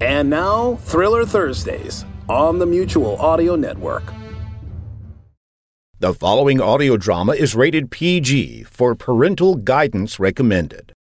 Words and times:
And 0.00 0.30
now, 0.30 0.76
Thriller 0.76 1.26
Thursdays 1.26 2.06
on 2.26 2.58
the 2.58 2.64
Mutual 2.64 3.16
Audio 3.18 3.54
Network. 3.54 4.02
The 5.98 6.14
following 6.14 6.58
audio 6.58 6.96
drama 6.96 7.32
is 7.32 7.54
rated 7.54 7.90
PG 7.90 8.62
for 8.62 8.94
parental 8.94 9.56
guidance 9.56 10.18
recommended. 10.18 10.94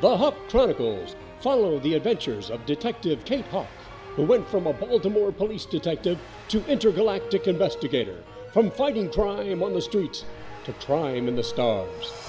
The 0.00 0.16
Hawk 0.16 0.36
Chronicles 0.48 1.14
follow 1.40 1.78
the 1.80 1.96
adventures 1.96 2.48
of 2.48 2.64
Detective 2.64 3.22
Kate 3.26 3.44
Hawk, 3.48 3.68
who 4.16 4.22
went 4.22 4.48
from 4.48 4.66
a 4.66 4.72
Baltimore 4.72 5.30
police 5.30 5.66
detective 5.66 6.18
to 6.48 6.64
intergalactic 6.68 7.48
investigator, 7.48 8.16
from 8.54 8.70
fighting 8.70 9.10
crime 9.12 9.62
on 9.62 9.74
the 9.74 9.82
streets 9.82 10.24
to 10.64 10.72
crime 10.72 11.28
in 11.28 11.36
the 11.36 11.44
stars. 11.44 12.23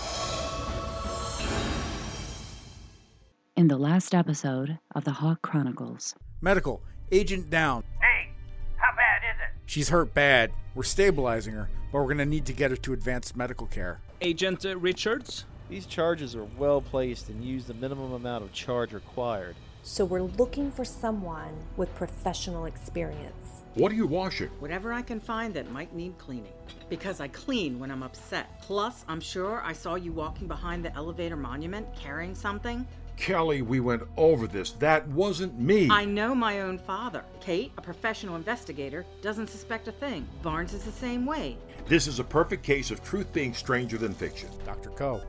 In 3.56 3.70
the 3.70 3.78
last 3.78 4.14
episode 4.14 4.78
of 4.96 5.06
the 5.06 5.12
Hawk 5.12 5.42
Chronicles. 5.42 6.14
Medical, 6.42 6.82
agent 7.12 7.50
down. 7.50 7.84
Hey, 8.02 8.30
how 8.76 8.94
bad 8.96 9.22
is 9.24 9.40
it? 9.40 9.62
She's 9.66 9.88
hurt 9.88 10.14
bad. 10.14 10.52
We're 10.76 10.84
stabilizing 10.84 11.54
her, 11.54 11.70
but 11.92 12.02
we're 12.02 12.10
gonna 12.10 12.26
need 12.26 12.46
to 12.48 12.54
get 12.54 12.72
her 12.72 12.78
to 12.78 12.92
advanced 12.92 13.38
medical 13.38 13.68
care. 13.68 14.02
Agent 14.20 14.66
uh, 14.66 14.78
Richards? 14.78 15.46
These 15.70 15.86
charges 15.86 16.36
are 16.36 16.44
well 16.58 16.82
placed 16.82 17.30
and 17.30 17.44
use 17.44 17.64
the 17.66 17.74
minimum 17.74 18.12
amount 18.12 18.44
of 18.44 18.52
charge 18.52 18.92
required. 18.92 19.56
So 19.84 20.04
we're 20.04 20.24
looking 20.24 20.70
for 20.70 20.84
someone 20.84 21.56
with 21.78 21.94
professional 21.96 22.66
experience. 22.66 23.64
What 23.76 23.92
are 23.92 23.96
you 23.96 24.08
washing? 24.08 24.50
Whatever 24.60 24.92
I 24.92 25.02
can 25.02 25.20
find 25.20 25.54
that 25.54 25.72
might 25.72 25.94
need 25.96 26.18
cleaning. 26.18 26.54
Because 26.90 27.22
I 27.22 27.30
clean 27.30 27.80
when 27.80 27.92
I'm 27.92 28.04
upset. 28.04 28.62
Plus, 28.62 29.06
I'm 29.08 29.22
sure 29.22 29.62
I 29.64 29.74
saw 29.74 29.96
you 29.96 30.12
walking 30.12 30.48
behind 30.48 30.84
the 30.84 30.94
elevator 30.96 31.36
monument 31.36 31.88
carrying 31.96 32.36
something. 32.36 32.86
Kelly, 33.18 33.62
we 33.62 33.80
went 33.80 34.04
over 34.18 34.48
this. 34.48 34.72
That 34.72 35.08
wasn't 35.10 35.60
me. 35.60 35.90
I 35.90 36.06
know 36.06 36.36
my 36.36 36.62
own 36.62 36.78
father. 36.78 37.24
Kate, 37.40 37.72
a 37.78 37.82
professional 37.82 38.36
investigator, 38.36 39.06
doesn't 39.22 39.48
suspect 39.48 39.88
a 39.88 39.92
thing. 39.92 40.28
Barnes 40.42 40.74
is 40.74 40.84
the 40.84 40.92
same 40.92 41.26
way. 41.26 41.58
This 41.88 42.08
is 42.08 42.20
a 42.20 42.24
perfect 42.24 42.64
case 42.64 42.92
of 42.92 43.04
truth 43.04 43.32
being 43.32 43.54
stranger 43.54 43.98
than 43.98 44.14
fiction. 44.14 44.50
Dr. 44.66 44.90
Coe, 44.92 45.22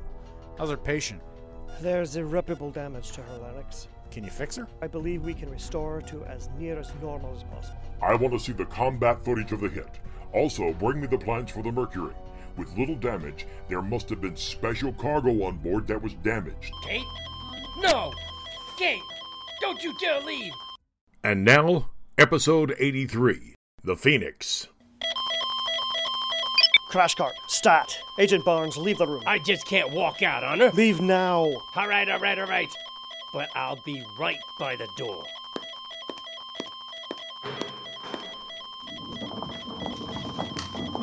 how's 0.59 0.71
her 0.71 0.77
patient? 0.77 1.21
There's 1.81 2.17
irreparable 2.17 2.71
damage 2.71 3.13
to 3.13 3.23
her 3.23 3.39
larynx. 3.39 3.89
Can 4.11 4.25
you 4.25 4.31
fix 4.31 4.57
her? 4.57 4.67
I 4.81 4.87
believe 4.87 5.25
we 5.25 5.35
can 5.35 5.51
restore 5.51 5.97
her 5.97 6.03
to 6.03 6.25
as 6.25 6.49
near 6.59 6.79
as 6.79 6.91
normal 7.03 7.35
as 7.37 7.43
possible. 7.45 7.79
I 8.03 8.15
want 8.15 8.33
to 8.33 8.41
see 8.41 8.53
the 8.53 8.65
combat 8.67 9.25
footage 9.25 9.53
of 9.53 9.61
the 9.61 9.69
hit. 9.69 9.99
Also, 10.33 10.73
bring 10.73 11.01
me 11.01 11.07
the 11.07 11.19
plans 11.19 11.51
for 11.51 11.63
the 11.63 11.73
Mercury. 11.73 12.15
With 12.57 12.77
little 12.79 12.95
damage, 12.95 13.47
there 13.69 13.83
must 13.83 14.09
have 14.09 14.23
been 14.23 14.37
special 14.37 14.93
cargo 14.95 15.45
on 15.45 15.59
board 15.59 15.87
that 15.89 16.03
was 16.03 16.15
damaged. 16.15 16.73
Kate? 16.85 17.05
No! 17.79 18.13
Kate! 18.79 19.03
Don't 19.61 19.83
you 19.83 19.95
dare 19.99 20.21
leave! 20.21 20.53
And 21.23 21.45
now, 21.45 21.91
episode 22.17 22.75
83 22.79 23.55
The 23.85 23.97
Phoenix. 23.97 24.69
Crash 26.89 27.15
cart, 27.15 27.35
stat. 27.49 27.99
Agent 28.19 28.45
Barnes, 28.45 28.79
leave 28.79 28.99
the 28.99 29.07
room. 29.07 29.23
I 29.27 29.39
just 29.39 29.67
can't 29.67 29.91
walk 29.91 30.23
out 30.23 30.43
on 30.43 30.61
her. 30.61 30.71
Leave 30.71 31.01
now. 31.01 31.53
All 31.75 31.89
right, 31.89 32.09
all 32.09 32.19
right, 32.19 32.39
all 32.39 32.47
right. 32.47 32.69
But 33.35 33.51
I'll 33.55 33.83
be 33.85 34.03
right 34.19 34.39
by 34.59 34.77
the 34.77 34.89
door. 34.97 35.23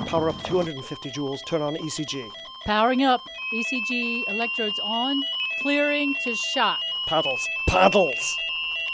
Power 0.07 0.29
up 0.29 0.43
250 0.43 1.11
joules, 1.11 1.39
turn 1.45 1.61
on 1.61 1.75
ECG. 1.75 2.29
Powering 2.65 3.03
up. 3.03 3.21
ECG 3.53 4.23
electrodes 4.29 4.79
on. 4.83 5.19
Clearing 5.61 6.13
to 6.23 6.35
shock. 6.35 6.81
Paddles, 7.07 7.47
paddles. 7.67 8.37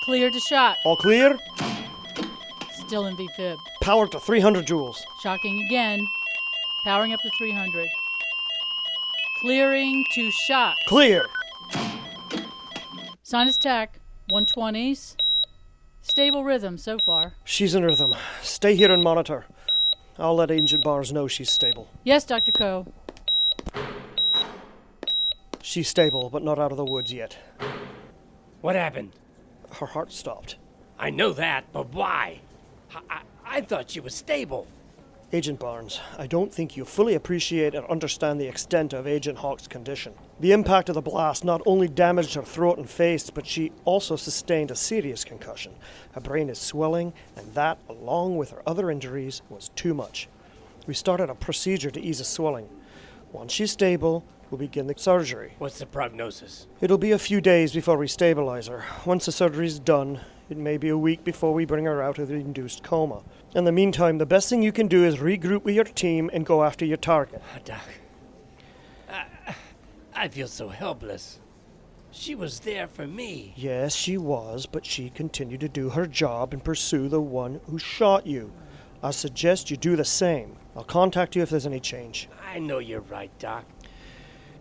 Clear 0.03 0.29
to 0.29 0.39
shock. 0.39 0.77
All 0.85 0.95
clear? 0.95 1.37
Still 2.73 3.05
in 3.05 3.15
VFib. 3.15 3.57
Power 3.81 4.07
to 4.07 4.19
300 4.19 4.65
joules. 4.65 4.97
Shocking 5.21 5.61
again. 5.63 6.05
Powering 6.83 7.13
up 7.13 7.19
to 7.21 7.29
300. 7.37 7.87
Clearing 9.41 10.03
to 10.13 10.31
shock. 10.31 10.75
Clear. 10.87 11.25
Sinus 13.23 13.57
tach, 13.57 13.99
120s. 14.31 15.15
Stable 16.01 16.43
rhythm 16.43 16.77
so 16.77 16.97
far. 16.97 17.33
She's 17.45 17.75
in 17.75 17.83
rhythm. 17.83 18.15
Stay 18.41 18.75
here 18.75 18.91
and 18.91 19.03
monitor. 19.03 19.45
I'll 20.17 20.35
let 20.35 20.51
Agent 20.51 20.83
Barnes 20.83 21.13
know 21.13 21.27
she's 21.27 21.49
stable. 21.51 21.87
Yes, 22.03 22.25
Dr. 22.25 22.51
Coe. 22.51 22.85
She's 25.69 25.87
stable, 25.87 26.31
but 26.31 26.41
not 26.41 26.57
out 26.57 26.71
of 26.71 26.77
the 26.77 26.83
woods 26.83 27.13
yet. 27.13 27.37
What 28.61 28.75
happened? 28.75 29.11
Her 29.73 29.85
heart 29.85 30.11
stopped. 30.11 30.55
I 30.97 31.11
know 31.11 31.31
that, 31.33 31.65
but 31.71 31.93
why? 31.93 32.39
I, 32.91 33.01
I, 33.07 33.21
I 33.45 33.61
thought 33.61 33.91
she 33.91 33.99
was 33.99 34.15
stable. 34.15 34.65
Agent 35.31 35.59
Barnes, 35.59 35.99
I 36.17 36.25
don't 36.25 36.51
think 36.51 36.75
you 36.75 36.85
fully 36.85 37.13
appreciate 37.13 37.75
or 37.75 37.87
understand 37.91 38.41
the 38.41 38.47
extent 38.47 38.93
of 38.93 39.05
Agent 39.05 39.37
Hawk's 39.37 39.67
condition. 39.67 40.15
The 40.39 40.53
impact 40.53 40.89
of 40.89 40.95
the 40.95 41.03
blast 41.03 41.45
not 41.45 41.61
only 41.67 41.87
damaged 41.87 42.33
her 42.33 42.41
throat 42.41 42.79
and 42.79 42.89
face, 42.89 43.29
but 43.29 43.45
she 43.45 43.71
also 43.85 44.15
sustained 44.15 44.71
a 44.71 44.75
serious 44.75 45.23
concussion. 45.23 45.75
Her 46.13 46.21
brain 46.21 46.49
is 46.49 46.57
swelling, 46.57 47.13
and 47.35 47.53
that, 47.53 47.77
along 47.87 48.37
with 48.37 48.49
her 48.49 48.63
other 48.65 48.89
injuries, 48.89 49.43
was 49.49 49.69
too 49.75 49.93
much. 49.93 50.29
We 50.87 50.95
started 50.95 51.29
a 51.29 51.35
procedure 51.35 51.91
to 51.91 52.01
ease 52.01 52.17
the 52.17 52.23
swelling. 52.23 52.67
Once 53.31 53.51
she's 53.51 53.71
stable, 53.71 54.25
we'll 54.49 54.57
begin 54.57 54.87
the 54.87 54.93
surgery. 54.97 55.53
What's 55.57 55.79
the 55.79 55.85
prognosis? 55.85 56.67
It'll 56.81 56.97
be 56.97 57.11
a 57.11 57.19
few 57.19 57.41
days 57.41 57.73
before 57.73 57.97
we 57.97 58.07
stabilize 58.07 58.67
her. 58.67 58.83
Once 59.05 59.25
the 59.25 59.31
surgery's 59.31 59.79
done, 59.79 60.19
it 60.49 60.57
may 60.57 60.77
be 60.77 60.89
a 60.89 60.97
week 60.97 61.23
before 61.23 61.53
we 61.53 61.65
bring 61.65 61.85
her 61.85 62.01
out 62.01 62.17
of 62.19 62.27
the 62.27 62.35
induced 62.35 62.83
coma. 62.83 63.23
In 63.55 63.65
the 63.65 63.71
meantime, 63.71 64.17
the 64.17 64.25
best 64.25 64.49
thing 64.49 64.61
you 64.61 64.71
can 64.71 64.87
do 64.87 65.03
is 65.03 65.17
regroup 65.17 65.63
with 65.63 65.75
your 65.75 65.83
team 65.83 66.29
and 66.33 66.45
go 66.45 66.63
after 66.63 66.85
your 66.85 66.97
target. 66.97 67.41
Oh, 67.55 67.59
Doc, 67.63 67.81
I, 69.09 69.25
I 70.13 70.27
feel 70.27 70.47
so 70.47 70.69
helpless. 70.69 71.39
She 72.11 72.33
was 72.33 72.61
there 72.61 72.87
for 72.87 73.05
me. 73.05 73.53
Yes, 73.55 73.95
she 73.95 74.17
was, 74.17 74.65
but 74.65 74.85
she 74.85 75.11
continued 75.11 75.59
to 75.61 75.69
do 75.69 75.89
her 75.89 76.07
job 76.07 76.53
and 76.53 76.63
pursue 76.63 77.07
the 77.07 77.21
one 77.21 77.61
who 77.69 77.77
shot 77.77 78.25
you. 78.25 78.51
I 79.03 79.11
suggest 79.11 79.69
you 79.69 79.77
do 79.77 79.95
the 79.95 80.03
same. 80.03 80.55
I'll 80.75 80.83
contact 80.83 81.35
you 81.35 81.43
if 81.43 81.51
there's 81.51 81.67
any 81.67 81.79
change. 81.79 82.27
I 82.51 82.59
know 82.59 82.79
you're 82.79 83.01
right, 83.01 83.31
Doc. 83.39 83.65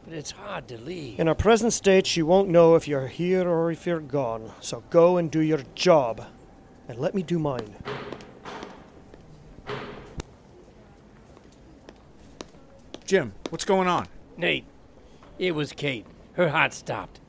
But 0.04 0.14
it's 0.14 0.30
hard 0.30 0.68
to 0.68 0.78
leave. 0.78 1.18
In 1.20 1.28
our 1.28 1.34
present 1.34 1.72
state, 1.72 2.06
she 2.06 2.22
won't 2.22 2.48
know 2.48 2.74
if 2.74 2.88
you're 2.88 3.08
here 3.08 3.48
or 3.48 3.70
if 3.70 3.86
you're 3.86 4.00
gone. 4.00 4.52
So 4.60 4.82
go 4.90 5.18
and 5.18 5.30
do 5.30 5.40
your 5.40 5.62
job. 5.74 6.24
And 6.88 6.98
let 6.98 7.14
me 7.14 7.22
do 7.22 7.38
mine. 7.38 7.76
Jim, 13.04 13.32
what's 13.50 13.64
going 13.64 13.88
on? 13.88 14.06
Nate, 14.36 14.64
it 15.38 15.54
was 15.54 15.72
Kate. 15.72 16.06
Her 16.34 16.48
heart 16.48 16.72
stopped. 16.74 17.20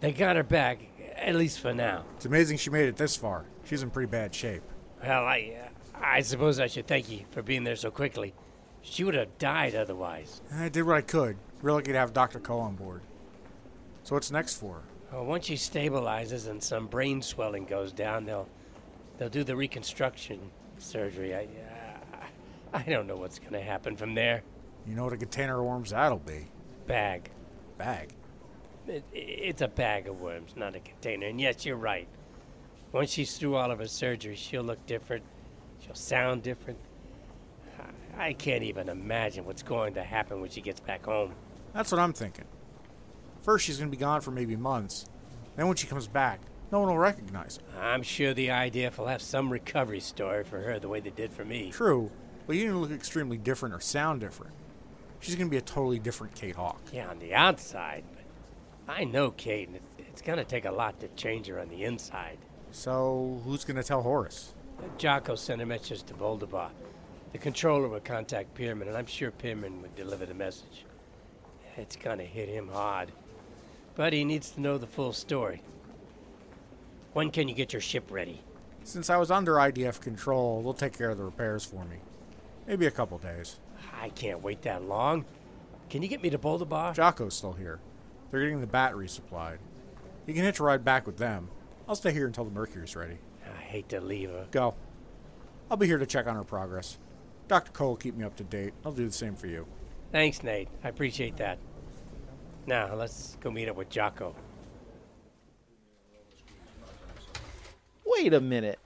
They 0.00 0.12
got 0.12 0.36
her 0.36 0.44
back, 0.44 0.80
at 1.16 1.34
least 1.34 1.60
for 1.60 1.74
now. 1.74 2.04
It's 2.16 2.24
amazing 2.24 2.58
she 2.58 2.70
made 2.70 2.88
it 2.88 2.96
this 2.96 3.16
far. 3.16 3.44
She's 3.64 3.82
in 3.82 3.90
pretty 3.90 4.10
bad 4.10 4.34
shape. 4.34 4.62
Well, 5.02 5.24
I, 5.24 5.56
uh, 5.60 5.98
I 6.00 6.20
suppose 6.20 6.60
I 6.60 6.68
should 6.68 6.86
thank 6.86 7.10
you 7.10 7.24
for 7.30 7.42
being 7.42 7.64
there 7.64 7.76
so 7.76 7.90
quickly. 7.90 8.32
She 8.80 9.04
would 9.04 9.14
have 9.14 9.36
died 9.38 9.74
otherwise. 9.74 10.40
I 10.54 10.68
did 10.68 10.84
what 10.84 10.96
I 10.96 11.00
could. 11.02 11.36
Real 11.60 11.74
lucky 11.74 11.92
to 11.92 11.98
have 11.98 12.12
Dr. 12.12 12.38
Coe 12.38 12.58
on 12.58 12.76
board. 12.76 13.02
So 14.04 14.14
what's 14.14 14.30
next 14.30 14.56
for 14.56 14.74
her? 14.74 14.82
Well, 15.12 15.24
once 15.24 15.46
she 15.46 15.54
stabilizes 15.54 16.48
and 16.48 16.62
some 16.62 16.86
brain 16.86 17.20
swelling 17.22 17.64
goes 17.64 17.92
down, 17.92 18.24
they'll 18.24 18.48
they'll 19.16 19.28
do 19.28 19.42
the 19.42 19.56
reconstruction 19.56 20.38
surgery. 20.78 21.34
I 21.34 21.44
uh, 21.44 22.16
I 22.72 22.82
don't 22.82 23.06
know 23.06 23.16
what's 23.16 23.38
going 23.38 23.54
to 23.54 23.62
happen 23.62 23.96
from 23.96 24.14
there. 24.14 24.42
You 24.86 24.94
know 24.94 25.04
what 25.04 25.12
a 25.12 25.16
container 25.16 25.58
of 25.58 25.66
worms 25.66 25.90
that'll 25.90 26.18
be. 26.18 26.46
Bag. 26.86 27.30
Bag? 27.76 28.12
It, 28.86 29.04
it's 29.12 29.62
a 29.62 29.68
bag 29.68 30.08
of 30.08 30.20
worms, 30.20 30.54
not 30.56 30.74
a 30.74 30.80
container. 30.80 31.26
And 31.26 31.40
yes, 31.40 31.66
you're 31.66 31.76
right. 31.76 32.08
Once 32.92 33.10
she's 33.10 33.36
through 33.36 33.56
all 33.56 33.70
of 33.70 33.78
her 33.78 33.86
surgery, 33.86 34.36
she'll 34.36 34.62
look 34.62 34.84
different. 34.86 35.24
She'll 35.80 35.94
sound 35.94 36.42
different. 36.42 36.78
I 38.16 38.32
can't 38.32 38.64
even 38.64 38.88
imagine 38.88 39.44
what's 39.44 39.62
going 39.62 39.94
to 39.94 40.02
happen 40.02 40.40
when 40.40 40.50
she 40.50 40.60
gets 40.60 40.80
back 40.80 41.04
home. 41.04 41.34
That's 41.72 41.92
what 41.92 42.00
I'm 42.00 42.12
thinking. 42.12 42.44
First, 43.42 43.64
she's 43.64 43.78
going 43.78 43.90
to 43.90 43.96
be 43.96 44.00
gone 44.00 44.20
for 44.20 44.30
maybe 44.30 44.56
months. 44.56 45.06
Then, 45.56 45.66
when 45.66 45.76
she 45.76 45.86
comes 45.86 46.06
back, 46.06 46.40
no 46.70 46.80
one 46.80 46.88
will 46.88 46.98
recognize 46.98 47.58
her. 47.74 47.82
I'm 47.82 48.02
sure 48.02 48.34
the 48.34 48.48
IDF 48.48 48.98
will 48.98 49.06
have 49.06 49.22
some 49.22 49.50
recovery 49.50 50.00
story 50.00 50.44
for 50.44 50.60
her 50.60 50.78
the 50.78 50.88
way 50.88 51.00
they 51.00 51.10
did 51.10 51.32
for 51.32 51.44
me. 51.44 51.70
True, 51.70 52.10
but 52.46 52.56
you 52.56 52.64
didn't 52.64 52.80
look 52.80 52.90
extremely 52.90 53.38
different 53.38 53.74
or 53.74 53.80
sound 53.80 54.20
different. 54.20 54.52
She's 55.20 55.34
going 55.34 55.48
to 55.48 55.50
be 55.50 55.56
a 55.56 55.62
totally 55.62 55.98
different 55.98 56.34
Kate 56.34 56.54
Hawk. 56.54 56.80
Yeah, 56.92 57.08
on 57.08 57.18
the 57.18 57.34
outside, 57.34 58.04
but 58.14 58.94
I 58.94 59.04
know 59.04 59.30
Kate, 59.30 59.68
and 59.68 59.76
it, 59.76 59.82
it's 59.98 60.22
going 60.22 60.38
to 60.38 60.44
take 60.44 60.64
a 60.64 60.70
lot 60.70 61.00
to 61.00 61.08
change 61.08 61.46
her 61.46 61.58
on 61.58 61.68
the 61.68 61.84
inside. 61.84 62.38
So, 62.70 63.40
who's 63.44 63.64
going 63.64 63.76
to 63.76 63.82
tell 63.82 64.02
Horace? 64.02 64.54
Jocko 64.98 65.34
sent 65.34 65.62
a 65.62 65.66
message 65.66 66.02
to 66.04 66.14
Boldabar. 66.14 66.70
The 67.32 67.38
controller 67.38 67.88
would 67.88 68.04
contact 68.04 68.54
Pierman, 68.54 68.88
and 68.88 68.96
I'm 68.96 69.06
sure 69.06 69.30
Pierman 69.30 69.80
would 69.82 69.96
deliver 69.96 70.26
the 70.26 70.34
message. 70.34 70.84
It's 71.78 71.96
gonna 71.96 72.24
hit 72.24 72.48
him 72.48 72.68
hard. 72.68 73.12
But 73.94 74.12
he 74.12 74.24
needs 74.24 74.50
to 74.50 74.60
know 74.60 74.78
the 74.78 74.86
full 74.86 75.12
story. 75.12 75.62
When 77.12 77.30
can 77.30 77.48
you 77.48 77.54
get 77.54 77.72
your 77.72 77.80
ship 77.80 78.10
ready? 78.10 78.42
Since 78.84 79.10
I 79.10 79.16
was 79.16 79.30
under 79.30 79.54
IDF 79.54 80.00
control, 80.00 80.62
they'll 80.62 80.74
take 80.74 80.96
care 80.96 81.10
of 81.10 81.18
the 81.18 81.24
repairs 81.24 81.64
for 81.64 81.84
me. 81.84 81.96
Maybe 82.66 82.86
a 82.86 82.90
couple 82.90 83.18
days. 83.18 83.60
I 84.00 84.08
can't 84.10 84.42
wait 84.42 84.62
that 84.62 84.82
long. 84.82 85.24
Can 85.88 86.02
you 86.02 86.08
get 86.08 86.22
me 86.22 86.30
to 86.30 86.38
Boldabar? 86.38 86.94
Jocko's 86.94 87.34
still 87.34 87.52
here. 87.52 87.80
They're 88.30 88.40
getting 88.40 88.60
the 88.60 88.66
batteries 88.66 89.12
supplied. 89.12 89.58
You 90.26 90.34
can 90.34 90.44
hitch 90.44 90.60
a 90.60 90.64
ride 90.64 90.84
back 90.84 91.06
with 91.06 91.16
them. 91.16 91.48
I'll 91.88 91.96
stay 91.96 92.12
here 92.12 92.26
until 92.26 92.44
the 92.44 92.50
Mercury's 92.50 92.94
ready. 92.94 93.18
I 93.46 93.60
hate 93.60 93.88
to 93.90 94.00
leave 94.00 94.30
her. 94.30 94.46
Go. 94.50 94.74
I'll 95.70 95.76
be 95.76 95.86
here 95.86 95.98
to 95.98 96.06
check 96.06 96.26
on 96.26 96.36
her 96.36 96.44
progress. 96.44 96.98
Dr. 97.46 97.72
Coe 97.72 97.88
will 97.88 97.96
keep 97.96 98.14
me 98.14 98.24
up 98.24 98.36
to 98.36 98.44
date. 98.44 98.74
I'll 98.84 98.92
do 98.92 99.06
the 99.06 99.12
same 99.12 99.36
for 99.36 99.46
you. 99.46 99.66
Thanks, 100.12 100.42
Nate. 100.42 100.68
I 100.84 100.88
appreciate 100.88 101.36
that. 101.38 101.58
Now, 102.68 102.94
let's 102.94 103.38
go 103.40 103.50
meet 103.50 103.66
up 103.66 103.76
with 103.76 103.88
Jocko. 103.88 104.36
Wait 108.04 108.34
a 108.34 108.42
minute. 108.42 108.78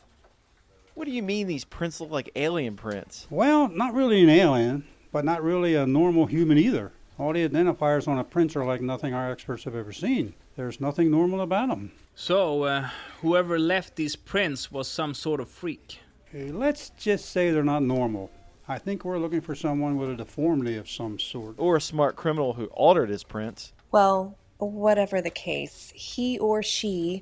What 0.95 1.07
do 1.07 1.11
you 1.11 1.25
mean 1.25 1.49
these 1.49 1.65
prints 1.65 2.01
look 2.01 2.13
like 2.13 2.31
alien 2.37 2.77
prints? 2.77 3.27
Well, 3.29 3.67
not 3.67 3.93
really 3.93 4.23
an 4.23 4.29
alien, 4.29 4.85
but 5.11 5.25
not 5.25 5.43
really 5.43 5.75
a 5.75 5.85
normal 5.85 6.27
human 6.27 6.59
either. 6.59 6.93
All 7.19 7.33
the 7.33 7.49
identifiers 7.49 8.07
on 8.07 8.21
a 8.21 8.25
prints 8.25 8.55
are 8.55 8.65
like 8.65 8.83
nothing 8.83 9.15
our 9.15 9.33
experts 9.33 9.65
have 9.65 9.75
ever 9.75 9.93
seen. 9.93 10.35
There's 10.55 10.81
nothing 10.81 11.11
normal 11.11 11.41
about 11.41 11.71
them. 11.71 11.91
So, 12.15 12.63
uh, 12.63 12.91
whoever 13.21 13.59
left 13.59 13.97
these 13.97 14.15
prints 14.15 14.71
was 14.71 14.87
some 14.87 15.13
sort 15.13 15.41
of 15.41 15.49
freak. 15.49 15.99
Let's 16.33 16.91
just 16.91 17.31
say 17.31 17.51
they're 17.51 17.65
not 17.65 17.83
normal. 17.83 18.31
I 18.73 18.79
think 18.79 19.05
we're 19.05 19.19
looking 19.19 19.43
for 19.43 19.55
someone 19.55 19.99
with 19.99 20.09
a 20.09 20.17
deformity 20.17 20.79
of 20.79 20.89
some 20.89 21.19
sort. 21.19 21.57
Or 21.59 21.77
a 21.77 21.81
smart 21.81 22.17
criminal 22.17 22.55
who 22.55 22.69
altered 22.69 23.11
his 23.11 23.23
prints. 23.23 23.75
Well, 23.91 24.39
whatever 24.57 25.21
the 25.21 25.29
case, 25.29 25.93
he 25.95 26.39
or 26.39 26.63
she 26.63 27.21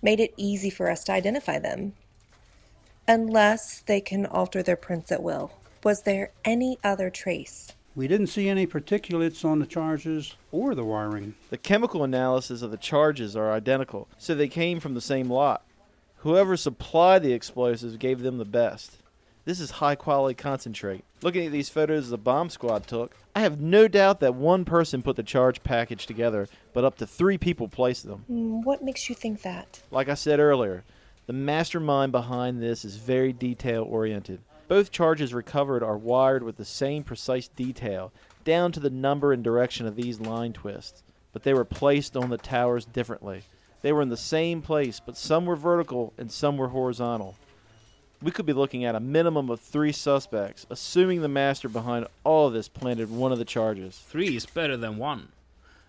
made 0.00 0.20
it 0.20 0.32
easy 0.36 0.70
for 0.70 0.88
us 0.88 1.02
to 1.04 1.12
identify 1.12 1.58
them. 1.58 1.94
Unless 3.08 3.80
they 3.80 4.00
can 4.00 4.26
alter 4.26 4.62
their 4.62 4.76
prints 4.76 5.10
at 5.10 5.24
will. 5.24 5.50
Was 5.82 6.02
there 6.02 6.30
any 6.44 6.78
other 6.84 7.10
trace? 7.10 7.72
We 7.96 8.06
didn't 8.06 8.28
see 8.28 8.48
any 8.48 8.68
particulates 8.68 9.44
on 9.44 9.58
the 9.58 9.66
charges 9.66 10.36
or 10.52 10.76
the 10.76 10.84
wiring. 10.84 11.34
The 11.50 11.58
chemical 11.58 12.04
analysis 12.04 12.62
of 12.62 12.70
the 12.70 12.76
charges 12.76 13.34
are 13.34 13.50
identical, 13.50 14.06
so 14.18 14.36
they 14.36 14.46
came 14.46 14.78
from 14.78 14.94
the 14.94 15.00
same 15.00 15.28
lot. 15.28 15.64
Whoever 16.18 16.56
supplied 16.56 17.24
the 17.24 17.32
explosives 17.32 17.96
gave 17.96 18.20
them 18.20 18.38
the 18.38 18.44
best. 18.44 18.98
This 19.44 19.58
is 19.58 19.72
high 19.72 19.96
quality 19.96 20.34
concentrate. 20.34 21.04
Looking 21.20 21.46
at 21.46 21.52
these 21.52 21.68
photos 21.68 22.10
the 22.10 22.18
bomb 22.18 22.48
squad 22.48 22.86
took, 22.86 23.16
I 23.34 23.40
have 23.40 23.60
no 23.60 23.88
doubt 23.88 24.20
that 24.20 24.36
one 24.36 24.64
person 24.64 25.02
put 25.02 25.16
the 25.16 25.24
charge 25.24 25.62
package 25.64 26.06
together, 26.06 26.48
but 26.72 26.84
up 26.84 26.96
to 26.98 27.06
three 27.08 27.38
people 27.38 27.66
placed 27.66 28.06
them. 28.06 28.24
Mm, 28.30 28.64
What 28.64 28.84
makes 28.84 29.08
you 29.08 29.16
think 29.16 29.42
that? 29.42 29.82
Like 29.90 30.08
I 30.08 30.14
said 30.14 30.38
earlier, 30.38 30.84
the 31.26 31.32
mastermind 31.32 32.12
behind 32.12 32.62
this 32.62 32.84
is 32.84 32.96
very 32.96 33.32
detail 33.32 33.82
oriented. 33.82 34.40
Both 34.68 34.92
charges 34.92 35.34
recovered 35.34 35.82
are 35.82 35.98
wired 35.98 36.44
with 36.44 36.56
the 36.56 36.64
same 36.64 37.02
precise 37.02 37.48
detail, 37.48 38.12
down 38.44 38.70
to 38.72 38.80
the 38.80 38.90
number 38.90 39.32
and 39.32 39.42
direction 39.42 39.86
of 39.86 39.96
these 39.96 40.20
line 40.20 40.52
twists, 40.52 41.02
but 41.32 41.42
they 41.42 41.52
were 41.52 41.64
placed 41.64 42.16
on 42.16 42.30
the 42.30 42.38
towers 42.38 42.84
differently. 42.84 43.42
They 43.82 43.92
were 43.92 44.02
in 44.02 44.08
the 44.08 44.16
same 44.16 44.62
place, 44.62 45.00
but 45.04 45.16
some 45.16 45.46
were 45.46 45.56
vertical 45.56 46.12
and 46.16 46.30
some 46.30 46.56
were 46.56 46.68
horizontal. 46.68 47.36
We 48.22 48.30
could 48.30 48.46
be 48.46 48.52
looking 48.52 48.84
at 48.84 48.94
a 48.94 49.00
minimum 49.00 49.50
of 49.50 49.60
three 49.60 49.90
suspects, 49.90 50.64
assuming 50.70 51.22
the 51.22 51.28
master 51.28 51.68
behind 51.68 52.06
all 52.22 52.46
of 52.46 52.52
this 52.52 52.68
planted 52.68 53.10
one 53.10 53.32
of 53.32 53.38
the 53.38 53.44
charges. 53.44 53.98
Three 53.98 54.36
is 54.36 54.46
better 54.46 54.76
than 54.76 54.96
one. 54.96 55.28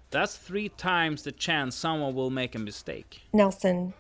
That's 0.10 0.36
three 0.36 0.70
times 0.70 1.24
the 1.24 1.32
chance 1.32 1.76
someone 1.76 2.16
will 2.16 2.32
make 2.32 2.56
a 2.56 2.60
mistake. 2.60 3.22
Nelson, 3.34 3.94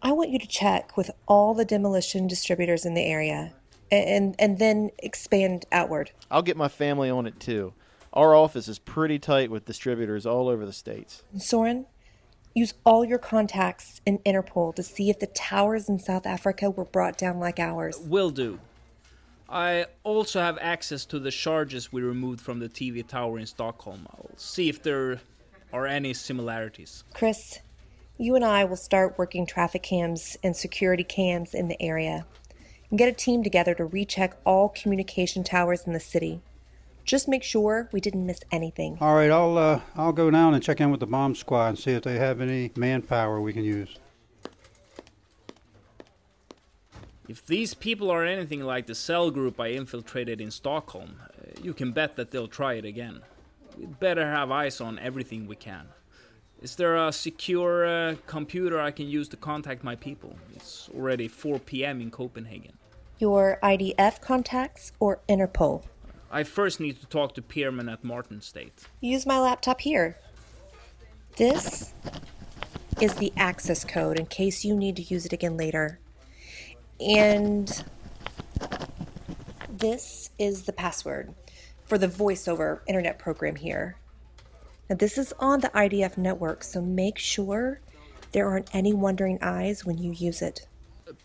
I 0.00 0.12
want 0.12 0.30
you 0.30 0.38
to 0.38 0.46
check 0.46 0.96
with 0.96 1.10
all 1.26 1.54
the 1.54 1.64
demolition 1.64 2.28
distributors 2.28 2.84
in 2.84 2.94
the 2.94 3.04
area 3.04 3.52
and 3.90 4.34
and 4.38 4.58
then 4.58 4.90
expand 4.98 5.66
outward. 5.72 6.10
I'll 6.30 6.42
get 6.42 6.56
my 6.56 6.68
family 6.68 7.10
on 7.10 7.26
it 7.26 7.40
too. 7.40 7.72
Our 8.12 8.34
office 8.34 8.68
is 8.68 8.78
pretty 8.78 9.18
tight 9.18 9.50
with 9.50 9.64
distributors 9.64 10.24
all 10.24 10.48
over 10.48 10.64
the 10.64 10.72
states. 10.72 11.22
Soren, 11.36 11.86
use 12.56 12.72
all 12.84 13.04
your 13.04 13.18
contacts 13.18 14.00
in 14.06 14.18
Interpol 14.20 14.74
to 14.74 14.82
see 14.82 15.10
if 15.10 15.18
the 15.18 15.26
towers 15.26 15.90
in 15.90 15.98
South 15.98 16.26
Africa 16.26 16.70
were 16.70 16.86
brought 16.86 17.18
down 17.18 17.38
like 17.38 17.60
ours. 17.60 17.98
Will 17.98 18.30
do. 18.30 18.58
I 19.48 19.86
also 20.04 20.40
have 20.40 20.58
access 20.60 21.04
to 21.06 21.18
the 21.18 21.30
charges 21.30 21.92
we 21.92 22.00
removed 22.00 22.40
from 22.40 22.58
the 22.58 22.68
TV 22.68 23.06
tower 23.06 23.38
in 23.38 23.46
Stockholm. 23.46 24.08
I'll 24.10 24.30
see 24.36 24.70
if 24.70 24.82
there 24.82 25.20
are 25.72 25.86
any 25.86 26.14
similarities. 26.14 27.04
Chris, 27.12 27.60
you 28.16 28.34
and 28.34 28.44
I 28.44 28.64
will 28.64 28.76
start 28.76 29.18
working 29.18 29.46
traffic 29.46 29.82
cams 29.82 30.38
and 30.42 30.56
security 30.56 31.04
cams 31.04 31.52
in 31.52 31.68
the 31.68 31.80
area 31.80 32.24
and 32.88 32.98
get 32.98 33.10
a 33.10 33.12
team 33.12 33.42
together 33.42 33.74
to 33.74 33.84
recheck 33.84 34.34
all 34.46 34.70
communication 34.70 35.44
towers 35.44 35.86
in 35.86 35.92
the 35.92 36.00
city. 36.00 36.40
Just 37.06 37.28
make 37.28 37.44
sure 37.44 37.88
we 37.92 38.00
didn't 38.00 38.26
miss 38.26 38.40
anything. 38.50 38.98
All 39.00 39.14
right, 39.14 39.30
I'll 39.30 39.56
uh, 39.56 39.80
I'll 39.94 40.12
go 40.12 40.28
down 40.28 40.54
and 40.54 40.62
check 40.62 40.80
in 40.80 40.90
with 40.90 40.98
the 41.00 41.06
bomb 41.06 41.36
squad 41.36 41.68
and 41.68 41.78
see 41.78 41.92
if 41.92 42.02
they 42.02 42.18
have 42.18 42.40
any 42.40 42.72
manpower 42.76 43.40
we 43.40 43.52
can 43.52 43.62
use. 43.62 43.96
If 47.28 47.46
these 47.46 47.74
people 47.74 48.10
are 48.10 48.24
anything 48.24 48.60
like 48.60 48.86
the 48.86 48.94
cell 48.94 49.30
group 49.30 49.60
I 49.60 49.68
infiltrated 49.68 50.40
in 50.40 50.50
Stockholm, 50.50 51.16
uh, 51.22 51.60
you 51.62 51.74
can 51.74 51.92
bet 51.92 52.16
that 52.16 52.32
they'll 52.32 52.48
try 52.48 52.74
it 52.74 52.84
again. 52.84 53.22
We'd 53.78 54.00
better 54.00 54.26
have 54.26 54.50
eyes 54.50 54.80
on 54.80 54.98
everything 54.98 55.46
we 55.46 55.56
can. 55.56 55.88
Is 56.62 56.76
there 56.76 56.96
a 56.96 57.12
secure 57.12 57.86
uh, 57.86 58.14
computer 58.26 58.80
I 58.80 58.90
can 58.90 59.08
use 59.08 59.28
to 59.28 59.36
contact 59.36 59.84
my 59.84 59.94
people? 59.94 60.36
It's 60.54 60.88
already 60.96 61.28
4 61.28 61.58
p.m. 61.60 62.00
in 62.00 62.10
Copenhagen. 62.10 62.78
Your 63.18 63.58
IDF 63.62 64.20
contacts 64.20 64.92
or 64.98 65.20
Interpol? 65.28 65.84
I 66.36 66.44
first 66.44 66.80
need 66.80 67.00
to 67.00 67.06
talk 67.06 67.34
to 67.36 67.40
Pierman 67.40 67.90
at 67.90 68.04
Martin 68.04 68.42
State. 68.42 68.88
Use 69.00 69.24
my 69.24 69.40
laptop 69.40 69.80
here. 69.80 70.18
This 71.36 71.94
is 73.00 73.14
the 73.14 73.32
access 73.38 73.86
code 73.86 74.18
in 74.18 74.26
case 74.26 74.62
you 74.62 74.76
need 74.76 74.96
to 74.96 75.02
use 75.02 75.24
it 75.24 75.32
again 75.32 75.56
later. 75.56 75.98
And 77.00 77.82
this 79.70 80.28
is 80.38 80.64
the 80.64 80.74
password 80.74 81.34
for 81.86 81.96
the 81.96 82.06
voiceover 82.06 82.80
internet 82.86 83.18
program 83.18 83.56
here. 83.56 83.96
Now, 84.90 84.96
this 84.96 85.16
is 85.16 85.32
on 85.38 85.60
the 85.60 85.70
IDF 85.70 86.18
network, 86.18 86.64
so 86.64 86.82
make 86.82 87.16
sure 87.16 87.80
there 88.32 88.46
aren't 88.46 88.74
any 88.74 88.92
wondering 88.92 89.38
eyes 89.40 89.86
when 89.86 89.96
you 89.96 90.12
use 90.12 90.42
it. 90.42 90.66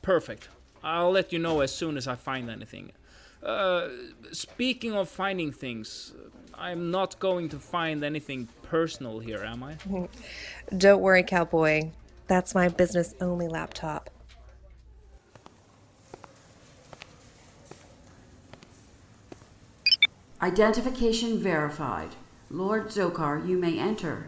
Perfect. 0.01 0.47
I'll 0.81 1.11
let 1.11 1.33
you 1.33 1.39
know 1.39 1.59
as 1.59 1.75
soon 1.75 1.97
as 1.97 2.07
I 2.07 2.15
find 2.15 2.49
anything. 2.49 2.93
Uh, 3.43 3.89
speaking 4.31 4.93
of 4.93 5.09
finding 5.09 5.51
things, 5.51 6.13
I'm 6.53 6.91
not 6.91 7.19
going 7.19 7.49
to 7.49 7.59
find 7.59 8.03
anything 8.03 8.47
personal 8.63 9.19
here, 9.19 9.43
am 9.43 9.63
I? 9.63 9.77
Don't 10.77 11.01
worry, 11.01 11.23
cowboy. 11.23 11.89
That's 12.27 12.53
my 12.53 12.69
business 12.69 13.15
only 13.19 13.47
laptop. 13.47 14.09
Identification 20.41 21.39
verified. 21.39 22.15
Lord 22.49 22.87
Zokar, 22.87 23.47
you 23.47 23.57
may 23.57 23.77
enter. 23.79 24.27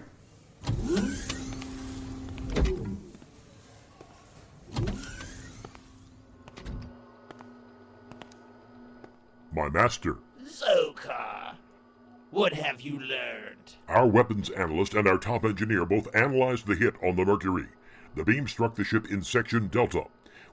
My 9.55 9.69
master, 9.69 10.17
Zokar, 10.45 11.55
what 12.31 12.53
have 12.53 12.81
you 12.81 13.00
learned? 13.00 13.75
our 13.88 14.07
weapons 14.07 14.50
analyst 14.50 14.95
and 14.95 15.07
our 15.07 15.17
top 15.19 15.45
engineer 15.45 15.86
both 15.86 16.13
analyzed 16.15 16.65
the 16.65 16.75
hit 16.75 16.95
on 17.03 17.15
the 17.15 17.24
Mercury. 17.25 17.67
The 18.15 18.24
beam 18.24 18.48
struck 18.48 18.75
the 18.75 18.83
ship 18.83 19.12
in 19.12 19.22
section 19.22 19.67
Delta. 19.67 20.05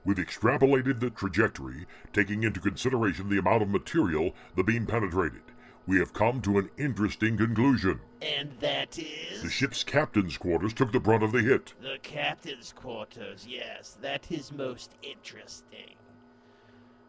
We've 0.05 0.17
extrapolated 0.17 0.99
the 0.99 1.09
trajectory, 1.09 1.87
taking 2.13 2.43
into 2.43 2.59
consideration 2.59 3.29
the 3.29 3.39
amount 3.39 3.63
of 3.63 3.69
material 3.69 4.35
the 4.55 4.63
beam 4.63 4.85
penetrated. 4.85 5.41
We 5.87 5.97
have 5.97 6.13
come 6.13 6.41
to 6.41 6.59
an 6.59 6.69
interesting 6.77 7.37
conclusion. 7.37 8.01
And 8.21 8.51
that 8.59 8.99
is? 8.99 9.41
The 9.41 9.49
ship's 9.49 9.83
captain's 9.83 10.37
quarters 10.37 10.73
took 10.73 10.91
the 10.91 10.99
brunt 10.99 11.23
of 11.23 11.31
the 11.31 11.41
hit. 11.41 11.73
The 11.81 11.97
captain's 12.03 12.71
quarters, 12.71 13.47
yes, 13.49 13.97
that 14.01 14.31
is 14.31 14.51
most 14.51 14.95
interesting. 15.01 15.95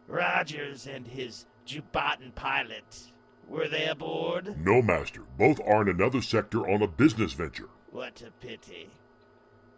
Rogers 0.07 0.87
and 0.87 1.07
his 1.07 1.45
Jubaten 1.65 2.33
pilot, 2.35 3.11
were 3.47 3.67
they 3.67 3.85
aboard? 3.85 4.57
No, 4.57 4.81
Master. 4.81 5.21
Both 5.37 5.59
are 5.65 5.81
in 5.81 5.89
another 5.89 6.21
sector 6.21 6.67
on 6.69 6.81
a 6.81 6.87
business 6.87 7.33
venture. 7.33 7.69
What 7.91 8.21
a 8.21 8.31
pity. 8.45 8.89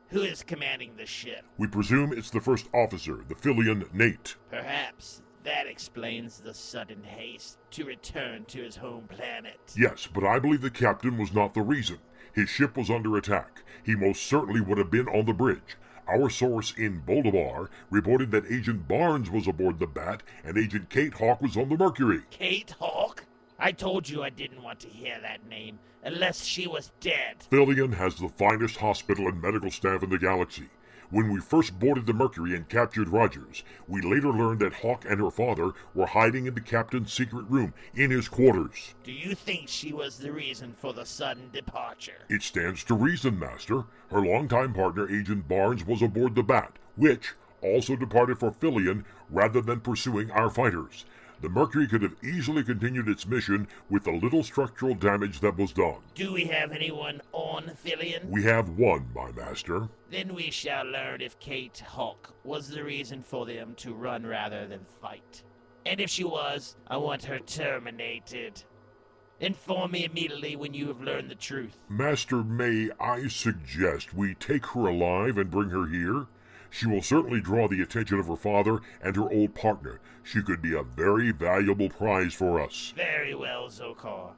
Who 0.10 0.22
is 0.22 0.44
commanding 0.44 0.96
the 0.98 1.06
ship? 1.06 1.44
We 1.58 1.68
presume 1.68 2.14
it's 2.14 2.30
the 2.30 2.40
first 2.40 2.68
officer, 2.74 3.20
the 3.28 3.36
Filian 3.36 3.86
Nate. 3.92 4.36
Perhaps 4.50 5.22
that 5.44 5.68
explains 5.68 6.40
the 6.40 6.54
sudden 6.54 7.04
haste 7.04 7.60
to 7.72 7.86
return 7.86 8.46
to 8.46 8.64
his 8.64 8.76
home 8.76 9.08
planet. 9.08 9.60
Yes, 9.78 10.08
but 10.12 10.24
I 10.24 10.40
believe 10.40 10.62
the 10.62 10.72
captain 10.72 11.18
was 11.18 11.34
not 11.34 11.54
the 11.54 11.62
reason. 11.62 12.00
His 12.34 12.50
ship 12.50 12.76
was 12.76 12.90
under 12.90 13.16
attack. 13.16 13.64
He 13.84 13.96
most 13.96 14.24
certainly 14.24 14.60
would 14.60 14.80
have 14.80 14.90
been 14.90 15.08
on 15.08 15.26
the 15.26 15.34
bridge. 15.34 15.78
Our 16.08 16.30
source 16.30 16.74
in 16.78 17.02
Boldabar 17.02 17.70
reported 17.90 18.32
that 18.32 18.52
Agent 18.52 18.88
Barnes 18.88 19.30
was 19.30 19.48
aboard 19.48 19.80
the 19.80 19.88
Bat 19.88 20.22
and 20.44 20.58
Agent 20.58 20.90
Kate 20.90 21.16
Hawk 21.16 21.42
was 21.42 21.58
on 21.58 21.70
the 21.70 21.78
Mercury. 21.78 22.22
Kate 22.30 22.76
Hawk? 22.80 23.26
I 23.58 23.72
told 23.72 24.08
you 24.08 24.22
I 24.22 24.30
didn't 24.30 24.62
want 24.62 24.80
to 24.82 24.88
hear 24.88 25.20
that 25.22 25.48
name 25.48 25.80
unless 26.04 26.46
she 26.46 26.68
was 26.68 26.92
dead. 27.00 27.38
Filian 27.50 27.94
has 27.94 28.16
the 28.16 28.30
finest 28.30 28.78
hospital 28.78 29.28
and 29.28 29.42
medical 29.42 29.72
staff 29.72 30.04
in 30.04 30.10
the 30.10 30.20
galaxy. 30.20 30.70
When 31.12 31.32
we 31.32 31.40
first 31.40 31.80
boarded 31.80 32.08
the 32.08 32.14
Mercury 32.14 32.56
and 32.56 32.68
captured 32.68 33.10
Rogers, 33.10 33.64
we 33.88 34.02
later 34.02 34.30
learned 34.30 34.60
that 34.62 34.74
Hawk 34.74 35.06
and 35.08 35.20
her 35.20 35.30
father 35.30 35.72
were 35.94 36.08
hiding 36.08 36.48
in 36.48 36.56
the 36.56 36.62
captain's 36.62 37.14
secret 37.14 37.46
room 37.48 37.74
in 37.94 38.10
his 38.10 38.28
quarters. 38.28 38.96
Do 39.04 39.12
you 39.12 39.36
think 39.36 39.70
she 39.70 39.94
was 39.94 40.18
the 40.18 40.32
reason 40.32 40.74
for 40.78 40.94
the 40.94 41.06
sudden 41.06 41.50
departure? 41.52 42.26
It 42.30 42.42
stands 42.42 42.84
to 42.86 42.96
reason, 42.96 43.38
Master. 43.38 43.84
Her 44.10 44.22
longtime 44.22 44.74
partner, 44.74 45.08
Agent 45.08 45.48
Barnes, 45.48 45.86
was 45.86 46.02
aboard 46.02 46.36
the 46.36 46.44
Bat, 46.44 46.74
which 46.96 47.34
also 47.62 47.96
departed 47.96 48.40
for 48.40 48.52
Filian 48.52 49.06
rather 49.30 49.62
than 49.62 49.82
pursuing 49.82 50.32
our 50.32 50.50
fighters. 50.50 51.06
The 51.42 51.50
Mercury 51.50 51.88
could 51.88 52.02
have 52.02 52.16
easily 52.24 52.64
continued 52.64 53.08
its 53.08 53.28
mission 53.28 53.68
with 53.90 54.04
the 54.04 54.12
little 54.12 54.44
structural 54.44 54.96
damage 54.96 55.40
that 55.42 55.58
was 55.58 55.74
done. 55.74 55.98
Do 56.14 56.34
we 56.34 56.46
have 56.46 56.72
anyone 56.72 57.22
on 57.34 57.72
Filian? 57.76 58.30
We 58.30 58.44
have 58.44 58.70
one, 58.70 59.08
my 59.14 59.32
master. 59.32 59.90
Then 60.10 60.34
we 60.34 60.50
shall 60.52 60.86
learn 60.86 61.22
if 61.22 61.40
Kate 61.40 61.84
Hawk 61.86 62.34
was 62.44 62.70
the 62.70 62.84
reason 62.84 63.22
for 63.22 63.46
them 63.46 63.74
to 63.78 63.94
run 63.94 64.26
rather 64.26 64.66
than 64.66 64.86
fight. 65.02 65.44
And 65.86 66.00
if 66.00 66.10
she 66.10 66.24
was, 66.24 66.78
I 66.88 66.98
want 66.98 67.26
her 67.26 67.40
terminated. 67.40 68.64
Inform 69.40 69.92
me 69.92 70.06
immediately 70.06 70.56
when 70.56 70.74
you 70.74 70.88
have 70.88 71.02
learned 71.02 71.30
the 71.30 71.36
truth. 71.36 71.78
Master, 71.90 72.44
may 72.44 72.90
I 73.00 73.28
suggest 73.28 74.14
we 74.14 74.34
take 74.36 74.66
her 74.68 74.88
alive 74.88 75.38
and 75.38 75.52
bring 75.52 75.70
her 75.70 75.88
here? 75.88 76.28
She 76.70 76.88
will 76.88 77.02
certainly 77.02 77.42
draw 77.42 77.68
the 77.68 77.82
attention 77.82 78.20
of 78.20 78.28
her 78.28 78.36
father 78.36 78.80
and 79.02 79.16
her 79.16 79.32
old 79.32 79.56
partner. 79.56 80.00
She 80.24 80.42
could 80.42 80.62
be 80.62 80.76
a 80.76 80.84
very 80.84 81.32
valuable 81.32 81.90
prize 81.90 82.34
for 82.34 82.60
us. 82.60 82.94
Very 82.96 83.36
well, 83.36 83.68
Zokar. 83.70 84.32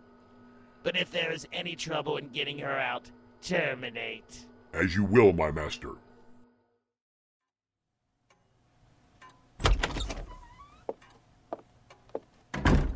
But 0.83 0.95
if 0.97 1.11
there 1.11 1.31
is 1.31 1.47
any 1.51 1.75
trouble 1.75 2.17
in 2.17 2.29
getting 2.29 2.59
her 2.59 2.77
out, 2.77 3.09
terminate. 3.41 4.45
As 4.73 4.95
you 4.95 5.03
will, 5.03 5.33
my 5.33 5.51
master. 5.51 5.95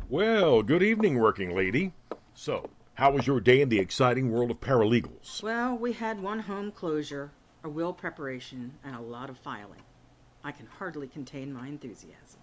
Well, 0.08 0.62
good 0.62 0.82
evening, 0.82 1.18
working 1.18 1.56
lady. 1.56 1.94
So, 2.34 2.68
how 2.94 3.12
was 3.12 3.26
your 3.26 3.40
day 3.40 3.62
in 3.62 3.70
the 3.70 3.78
exciting 3.78 4.30
world 4.30 4.50
of 4.50 4.60
paralegals? 4.60 5.42
Well, 5.42 5.74
we 5.74 5.94
had 5.94 6.22
one 6.22 6.40
home 6.40 6.70
closure, 6.70 7.32
a 7.64 7.68
will 7.68 7.92
preparation, 7.92 8.72
and 8.84 8.96
a 8.96 9.00
lot 9.00 9.30
of 9.30 9.38
filing. 9.38 9.82
I 10.44 10.52
can 10.52 10.66
hardly 10.66 11.06
contain 11.06 11.52
my 11.52 11.68
enthusiasm. 11.68 12.40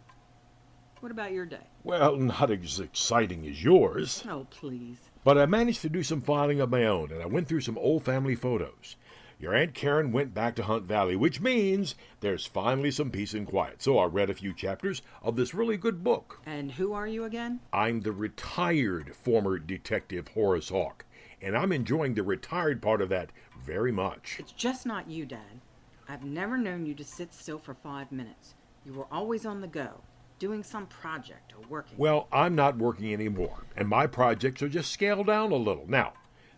What 1.02 1.12
about 1.12 1.32
your 1.32 1.46
day? 1.46 1.68
Well, 1.84 2.18
not 2.18 2.52
as 2.52 2.80
exciting 2.80 3.48
as 3.48 3.64
yours. 3.64 4.24
Oh, 4.28 4.48
please. 4.50 4.98
But 5.24 5.38
I 5.38 5.46
managed 5.46 5.82
to 5.82 5.90
do 5.90 6.04
some 6.04 6.22
filing 6.22 6.60
of 6.60 6.70
my 6.70 6.86
own, 6.86 7.12
and 7.12 7.22
I 7.22 7.26
went 7.26 7.48
through 7.48 7.62
some 7.62 7.78
old 7.78 8.04
family 8.04 8.36
photos. 8.36 8.96
Your 9.40 9.56
Aunt 9.56 9.74
Karen 9.74 10.12
went 10.12 10.34
back 10.34 10.56
to 10.56 10.64
Hunt 10.64 10.84
Valley, 10.84 11.16
which 11.16 11.40
means 11.40 11.96
there's 12.20 12.46
finally 12.46 12.92
some 12.92 13.10
peace 13.10 13.34
and 13.34 13.48
quiet. 13.48 13.82
So 13.82 13.98
I 13.98 14.06
read 14.06 14.30
a 14.30 14.34
few 14.34 14.54
chapters 14.54 15.02
of 15.24 15.38
this 15.38 15.54
really 15.54 15.78
good 15.78 16.04
book. 16.04 16.42
And 16.46 16.74
who 16.74 16.92
are 16.92 17.08
you 17.08 17.24
again? 17.24 17.62
I'm 17.72 18.02
the 18.02 18.12
retired 18.12 19.16
former 19.16 19.58
detective 19.58 20.28
Horace 20.30 20.68
Hawk, 20.68 21.06
and 21.42 21.56
I'm 21.58 21.72
enjoying 21.72 22.14
the 22.14 22.24
retired 22.24 22.82
part 22.82 23.02
of 23.02 23.10
that 23.10 23.32
very 23.64 23.92
much. 23.92 24.38
It's 24.40 24.52
just 24.52 24.86
not 24.86 25.10
you, 25.10 25.26
Dad. 25.26 25.62
I've 26.08 26.24
never 26.24 26.58
known 26.58 26.86
you 26.86 26.94
to 26.96 27.04
sit 27.04 27.34
still 27.34 27.60
for 27.60 27.74
five 27.74 28.12
minutes. 28.12 28.56
You 28.86 28.94
were 28.94 29.08
always 29.12 29.46
on 29.46 29.62
the 29.62 29.68
go, 29.68 30.02
doing 30.40 30.64
some 30.64 30.88
project 30.88 31.54
or 31.54 31.68
working. 31.70 31.98
Well, 31.98 32.28
I'm 32.32 32.56
not 32.56 32.78
working 32.78 33.14
anymore, 33.14 33.66
and 33.78 33.88
my 33.88 34.08
projects 34.08 34.62
are 34.62 34.70
just 34.70 34.92
scaled 34.92 35.28
down 35.28 35.52
a 35.52 35.56
little. 35.56 35.86
Now, 35.88 36.14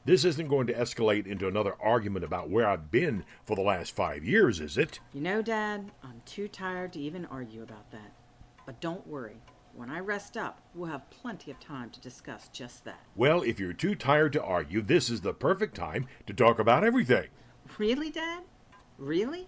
this 0.06 0.26
isn't 0.26 0.48
going 0.48 0.68
to 0.68 0.74
escalate 0.74 1.28
into 1.28 1.48
another 1.48 1.76
argument 1.82 2.26
about 2.26 2.50
where 2.50 2.68
I've 2.68 2.90
been 2.90 3.24
for 3.46 3.56
the 3.56 3.62
last 3.62 3.96
five 3.96 4.24
years, 4.24 4.60
is 4.60 4.78
it? 4.78 5.00
You 5.14 5.22
know, 5.22 5.42
Dad, 5.42 5.92
I'm 6.04 6.22
too 6.26 6.48
tired 6.48 6.94
to 6.94 7.00
even 7.00 7.26
argue 7.26 7.62
about 7.62 7.92
that. 7.92 8.14
But 8.66 8.80
don't 8.80 9.06
worry. 9.06 9.38
When 9.74 9.90
I 9.90 10.00
rest 10.00 10.36
up, 10.36 10.62
we'll 10.76 10.90
have 10.90 11.10
plenty 11.10 11.50
of 11.50 11.60
time 11.60 11.90
to 11.92 12.02
discuss 12.02 12.50
just 12.50 12.84
that. 12.86 13.00
Well, 13.16 13.42
if 13.42 13.60
you're 13.60 13.74
too 13.74 13.96
tired 13.96 14.34
to 14.34 14.44
argue, 14.44 14.82
this 14.82 15.10
is 15.10 15.22
the 15.22 15.34
perfect 15.34 15.76
time 15.76 16.08
to 16.28 16.34
talk 16.34 16.60
about 16.60 16.84
everything. 16.84 17.28
Really, 17.78 18.10
Dad? 18.10 18.44
Really? 18.98 19.48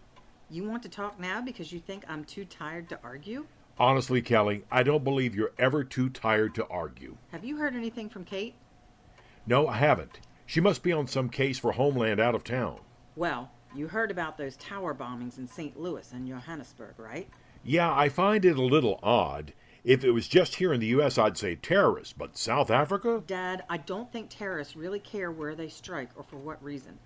You 0.49 0.63
want 0.63 0.83
to 0.83 0.89
talk 0.89 1.19
now 1.19 1.41
because 1.41 1.73
you 1.73 1.79
think 1.79 2.05
I'm 2.07 2.23
too 2.23 2.45
tired 2.45 2.87
to 2.89 2.99
argue? 3.03 3.47
Honestly, 3.77 4.21
Kelly, 4.21 4.63
I 4.71 4.83
don't 4.83 5.03
believe 5.03 5.35
you're 5.35 5.53
ever 5.59 5.83
too 5.83 6.09
tired 6.09 6.55
to 6.55 6.67
argue. 6.67 7.17
Have 7.31 7.43
you 7.43 7.57
heard 7.57 7.75
anything 7.75 8.09
from 8.09 8.23
Kate? 8.23 8.55
No, 9.45 9.67
I 9.67 9.77
haven't. 9.77 10.19
She 10.45 10.61
must 10.61 10.83
be 10.83 10.93
on 10.93 11.07
some 11.07 11.29
case 11.29 11.59
for 11.59 11.73
Homeland 11.73 12.19
out 12.19 12.35
of 12.35 12.43
town. 12.43 12.79
Well, 13.15 13.51
you 13.75 13.87
heard 13.87 14.11
about 14.11 14.37
those 14.37 14.55
tower 14.55 14.93
bombings 14.93 15.37
in 15.37 15.47
St. 15.47 15.77
Louis 15.79 16.09
and 16.13 16.27
Johannesburg, 16.27 16.93
right? 16.97 17.29
Yeah, 17.63 17.93
I 17.93 18.09
find 18.09 18.45
it 18.45 18.57
a 18.57 18.61
little 18.61 18.99
odd. 19.01 19.53
If 19.83 20.05
it 20.05 20.11
was 20.11 20.29
just 20.29 20.55
here 20.55 20.71
in 20.71 20.79
the 20.79 20.87
U.S., 20.87 21.17
I'd 21.17 21.37
say 21.37 21.55
terrorists, 21.55 22.13
but 22.13 22.37
South 22.37 22.71
Africa? 22.71 23.21
Dad, 23.27 23.65
I 23.69 23.75
don't 23.75 24.09
think 24.13 24.29
terrorists 24.29 24.77
really 24.77 24.99
care 24.99 25.29
where 25.29 25.55
they 25.55 25.67
strike 25.67 26.09
or 26.15 26.23
for 26.23 26.37
what 26.37 26.63
reason. 26.63 26.99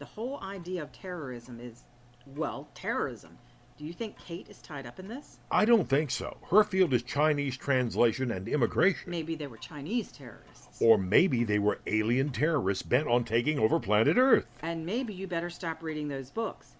The 0.00 0.06
whole 0.06 0.40
idea 0.40 0.82
of 0.82 0.90
terrorism 0.90 1.60
is, 1.60 1.84
well, 2.26 2.68
terrorism. 2.74 3.38
Do 3.78 3.84
you 3.84 3.92
think 3.92 4.18
Kate 4.18 4.48
is 4.48 4.60
tied 4.60 4.86
up 4.86 4.98
in 4.98 5.06
this? 5.06 5.38
I 5.52 5.64
don't 5.66 5.88
think 5.88 6.10
so. 6.10 6.38
Her 6.50 6.64
field 6.64 6.92
is 6.94 7.04
Chinese 7.04 7.56
translation 7.56 8.32
and 8.32 8.48
immigration. 8.48 9.08
Maybe 9.08 9.36
they 9.36 9.46
were 9.46 9.58
Chinese 9.58 10.10
terrorists. 10.10 10.80
Or 10.80 10.98
maybe 10.98 11.44
they 11.44 11.60
were 11.60 11.78
alien 11.86 12.30
terrorists 12.30 12.82
bent 12.82 13.06
on 13.06 13.22
taking 13.22 13.60
over 13.60 13.78
planet 13.78 14.16
Earth. 14.16 14.46
And 14.62 14.84
maybe 14.84 15.14
you 15.14 15.28
better 15.28 15.50
stop 15.50 15.80
reading 15.80 16.08
those 16.08 16.30
books. 16.30 16.74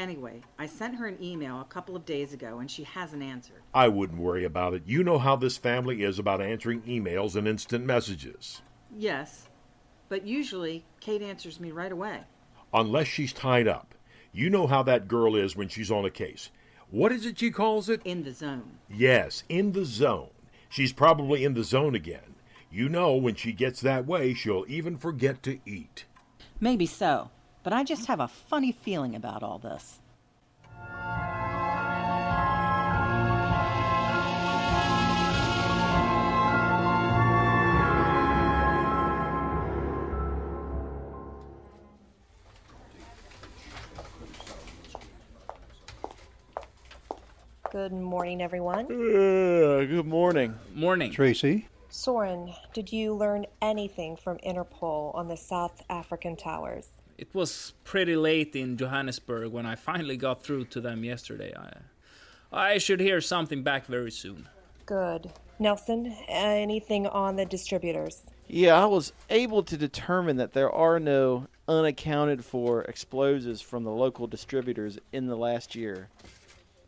Anyway, 0.00 0.40
I 0.58 0.64
sent 0.64 0.94
her 0.94 1.06
an 1.06 1.22
email 1.22 1.60
a 1.60 1.64
couple 1.66 1.94
of 1.94 2.06
days 2.06 2.32
ago 2.32 2.58
and 2.58 2.70
she 2.70 2.84
hasn't 2.84 3.22
answered. 3.22 3.60
I 3.74 3.88
wouldn't 3.88 4.18
worry 4.18 4.46
about 4.46 4.72
it. 4.72 4.84
You 4.86 5.04
know 5.04 5.18
how 5.18 5.36
this 5.36 5.58
family 5.58 6.02
is 6.02 6.18
about 6.18 6.40
answering 6.40 6.80
emails 6.84 7.36
and 7.36 7.46
instant 7.46 7.84
messages. 7.84 8.62
Yes, 8.96 9.50
but 10.08 10.26
usually 10.26 10.86
Kate 11.00 11.20
answers 11.20 11.60
me 11.60 11.70
right 11.70 11.92
away. 11.92 12.20
Unless 12.72 13.08
she's 13.08 13.34
tied 13.34 13.68
up. 13.68 13.94
You 14.32 14.48
know 14.48 14.66
how 14.66 14.82
that 14.84 15.06
girl 15.06 15.36
is 15.36 15.54
when 15.54 15.68
she's 15.68 15.90
on 15.90 16.06
a 16.06 16.10
case. 16.10 16.48
What 16.90 17.12
is 17.12 17.26
it 17.26 17.38
she 17.38 17.50
calls 17.50 17.90
it? 17.90 18.00
In 18.02 18.22
the 18.22 18.32
zone. 18.32 18.78
Yes, 18.88 19.44
in 19.50 19.72
the 19.72 19.84
zone. 19.84 20.30
She's 20.70 20.94
probably 20.94 21.44
in 21.44 21.52
the 21.52 21.62
zone 21.62 21.94
again. 21.94 22.36
You 22.72 22.88
know, 22.88 23.16
when 23.16 23.34
she 23.34 23.52
gets 23.52 23.82
that 23.82 24.06
way, 24.06 24.32
she'll 24.32 24.64
even 24.66 24.96
forget 24.96 25.42
to 25.42 25.58
eat. 25.66 26.06
Maybe 26.58 26.86
so, 26.86 27.30
but 27.62 27.72
I 27.72 27.84
just 27.84 28.06
have 28.06 28.20
a 28.20 28.28
funny 28.28 28.72
feeling 28.72 29.14
about 29.14 29.42
all 29.42 29.58
this. 29.58 29.98
Good 47.70 47.92
morning, 47.92 48.42
everyone. 48.42 48.86
Uh, 48.86 49.84
good 49.86 50.06
morning. 50.06 50.54
Morning. 50.74 51.12
Tracy? 51.12 51.68
Soren, 51.88 52.52
did 52.74 52.92
you 52.92 53.14
learn 53.14 53.46
anything 53.62 54.16
from 54.16 54.38
Interpol 54.38 55.14
on 55.14 55.28
the 55.28 55.36
South 55.36 55.80
African 55.88 56.36
towers? 56.36 56.88
It 57.20 57.28
was 57.34 57.74
pretty 57.84 58.16
late 58.16 58.56
in 58.56 58.78
Johannesburg 58.78 59.52
when 59.52 59.66
I 59.66 59.74
finally 59.74 60.16
got 60.16 60.42
through 60.42 60.64
to 60.66 60.80
them 60.80 61.04
yesterday. 61.04 61.52
I, 61.54 62.72
I 62.72 62.78
should 62.78 62.98
hear 62.98 63.20
something 63.20 63.62
back 63.62 63.84
very 63.84 64.10
soon. 64.10 64.48
Good. 64.86 65.30
Nelson, 65.58 66.16
anything 66.28 67.06
on 67.06 67.36
the 67.36 67.44
distributors? 67.44 68.22
Yeah, 68.48 68.82
I 68.82 68.86
was 68.86 69.12
able 69.28 69.62
to 69.64 69.76
determine 69.76 70.38
that 70.38 70.54
there 70.54 70.72
are 70.72 70.98
no 70.98 71.46
unaccounted 71.68 72.42
for 72.42 72.84
explosives 72.84 73.60
from 73.60 73.84
the 73.84 73.90
local 73.90 74.26
distributors 74.26 74.98
in 75.12 75.26
the 75.26 75.36
last 75.36 75.74
year. 75.74 76.08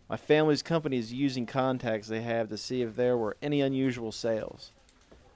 My 0.08 0.16
family's 0.16 0.62
company 0.62 0.96
is 0.96 1.12
using 1.12 1.44
contacts 1.44 2.08
they 2.08 2.22
have 2.22 2.48
to 2.48 2.56
see 2.56 2.80
if 2.80 2.96
there 2.96 3.18
were 3.18 3.36
any 3.42 3.60
unusual 3.60 4.12
sales. 4.12 4.72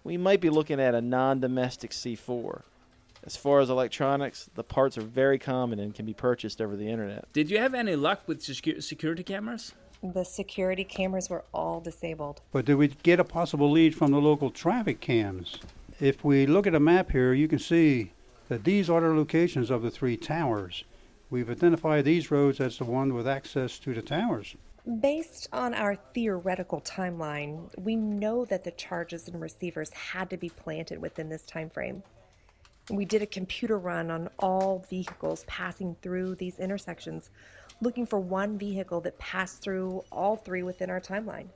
We 0.05 0.17
might 0.17 0.41
be 0.41 0.49
looking 0.49 0.81
at 0.81 0.95
a 0.95 1.03
non 1.03 1.41
domestic 1.41 1.91
C4. 1.91 2.63
As 3.27 3.37
far 3.37 3.59
as 3.59 3.69
electronics, 3.71 4.49
the 4.55 4.63
parts 4.63 4.97
are 4.97 5.03
very 5.03 5.37
common 5.37 5.81
and 5.81 5.93
can 5.93 6.07
be 6.07 6.15
purchased 6.15 6.61
over 6.61 6.77
the 6.77 6.89
internet. 6.89 7.27
Did 7.33 7.51
you 7.51 7.59
have 7.59 7.75
any 7.75 7.97
luck 7.97 8.23
with 8.29 8.41
security 8.41 9.25
cameras? 9.25 9.75
The 10.01 10.25
security 10.25 10.85
cameras 10.85 11.29
were 11.29 11.45
all 11.53 11.81
disabled. 11.81 12.41
But 12.53 12.67
did 12.67 12.77
we 12.77 12.87
get 12.87 13.19
a 13.19 13.25
possible 13.25 13.69
lead 13.69 13.97
from 13.97 14.13
the 14.13 14.21
local 14.21 14.51
traffic 14.51 15.01
cams? 15.01 15.59
If 15.99 16.25
we 16.25 16.47
look 16.47 16.69
at 16.69 16.75
a 16.77 16.81
map 16.81 17.11
here, 17.11 17.33
you 17.33 17.49
can 17.49 17.59
see 17.59 18.13
that 18.49 18.63
these 18.63 18.89
are 18.89 19.01
the 19.01 19.09
locations 19.09 19.71
of 19.71 19.83
the 19.83 19.91
three 19.91 20.17
towers. 20.17 20.85
We've 21.29 21.51
identified 21.51 22.05
these 22.05 22.31
roads 22.31 22.61
as 22.61 22.79
the 22.79 22.85
one 22.85 23.13
with 23.13 23.27
access 23.27 23.81
to 23.81 23.93
the 23.93 24.03
towers. 24.03 24.55
Based 25.01 25.49
on 25.53 25.75
our 25.75 25.97
theoretical 25.97 26.81
timeline, 26.81 27.77
we 27.77 27.97
know 27.97 28.45
that 28.45 28.63
the 28.63 28.71
charges 28.71 29.27
and 29.27 29.41
receivers 29.41 29.91
had 29.91 30.31
to 30.31 30.37
be 30.37 30.49
planted 30.49 31.03
within 31.03 31.29
this 31.29 31.43
time 31.43 31.71
frame. 31.71 32.05
We 32.91 33.05
did 33.05 33.21
a 33.21 33.27
computer 33.27 33.79
run 33.79 34.11
on 34.11 34.29
all 34.39 34.85
vehicles 34.89 35.45
passing 35.49 35.97
through 36.03 36.37
these 36.37 36.61
intersections, 36.61 37.31
looking 37.81 38.07
for 38.07 38.21
one 38.21 38.59
vehicle 38.59 39.01
that 39.01 39.19
passed 39.19 39.61
through 39.61 40.05
all 40.13 40.37
three 40.37 40.63
within 40.63 40.89
our 40.89 41.01
timeline. 41.01 41.49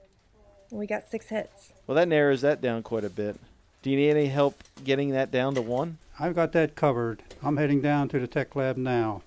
We 0.72 0.86
got 0.86 1.08
six 1.08 1.26
hits. 1.26 1.72
Well, 1.86 1.94
that 1.94 2.08
narrows 2.08 2.40
that 2.40 2.60
down 2.60 2.82
quite 2.82 3.04
a 3.04 3.10
bit. 3.10 3.36
Do 3.82 3.90
you 3.90 3.96
need 3.96 4.10
any 4.10 4.26
help 4.26 4.62
getting 4.82 5.10
that 5.10 5.30
down 5.30 5.54
to 5.54 5.62
one? 5.62 5.98
I've 6.18 6.34
got 6.34 6.52
that 6.52 6.74
covered. 6.74 7.22
I'm 7.42 7.56
heading 7.56 7.80
down 7.80 8.08
to 8.08 8.18
the 8.18 8.26
tech 8.26 8.54
lab 8.56 8.76
now. 8.76 9.22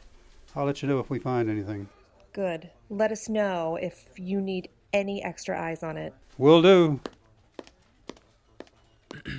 I'll 0.56 0.66
let 0.66 0.82
you 0.82 0.90
know 0.90 1.00
if 1.00 1.10
we 1.10 1.20
find 1.20 1.50
anything. 1.50 1.88
Good. 2.34 2.70
Let 2.90 3.12
us 3.12 3.30
know 3.30 3.78
if 3.82 4.10
you 4.18 4.42
need 4.42 4.70
any 4.92 5.24
extra 5.24 5.60
eyes 5.60 5.84
on 5.84 5.98
it. 5.98 6.14
Will 6.38 6.62
do. 6.62 7.00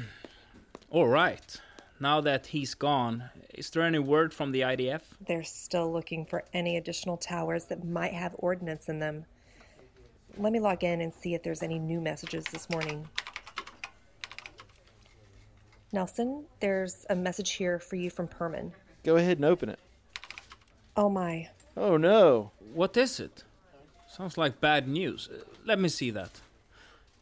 All 0.90 1.06
right. 1.06 1.60
Now 2.00 2.20
that 2.22 2.48
he's 2.48 2.74
gone, 2.74 3.30
is 3.54 3.70
there 3.70 3.82
any 3.82 4.00
word 4.00 4.34
from 4.34 4.52
the 4.52 4.62
IDF? 4.62 5.02
They're 5.26 5.44
still 5.44 5.92
looking 5.92 6.26
for 6.26 6.44
any 6.52 6.76
additional 6.76 7.16
towers 7.16 7.66
that 7.66 7.84
might 7.84 8.12
have 8.12 8.34
ordnance 8.38 8.88
in 8.88 8.98
them. 8.98 9.26
Let 10.36 10.52
me 10.52 10.58
log 10.58 10.82
in 10.82 11.00
and 11.00 11.14
see 11.14 11.34
if 11.34 11.42
there's 11.42 11.62
any 11.62 11.78
new 11.78 12.00
messages 12.00 12.44
this 12.44 12.68
morning. 12.68 13.08
Nelson, 15.92 16.44
there's 16.58 17.06
a 17.08 17.14
message 17.14 17.52
here 17.52 17.78
for 17.78 17.94
you 17.94 18.10
from 18.10 18.26
Perman. 18.26 18.72
Go 19.04 19.16
ahead 19.16 19.38
and 19.38 19.44
open 19.44 19.68
it. 19.68 19.78
Oh 20.96 21.08
my. 21.08 21.48
Oh 21.76 21.96
no. 21.96 22.50
What 22.72 22.96
is 22.96 23.20
it? 23.20 23.44
Sounds 24.08 24.36
like 24.36 24.60
bad 24.60 24.88
news. 24.88 25.28
Let 25.64 25.78
me 25.78 25.88
see 25.88 26.10
that. 26.10 26.40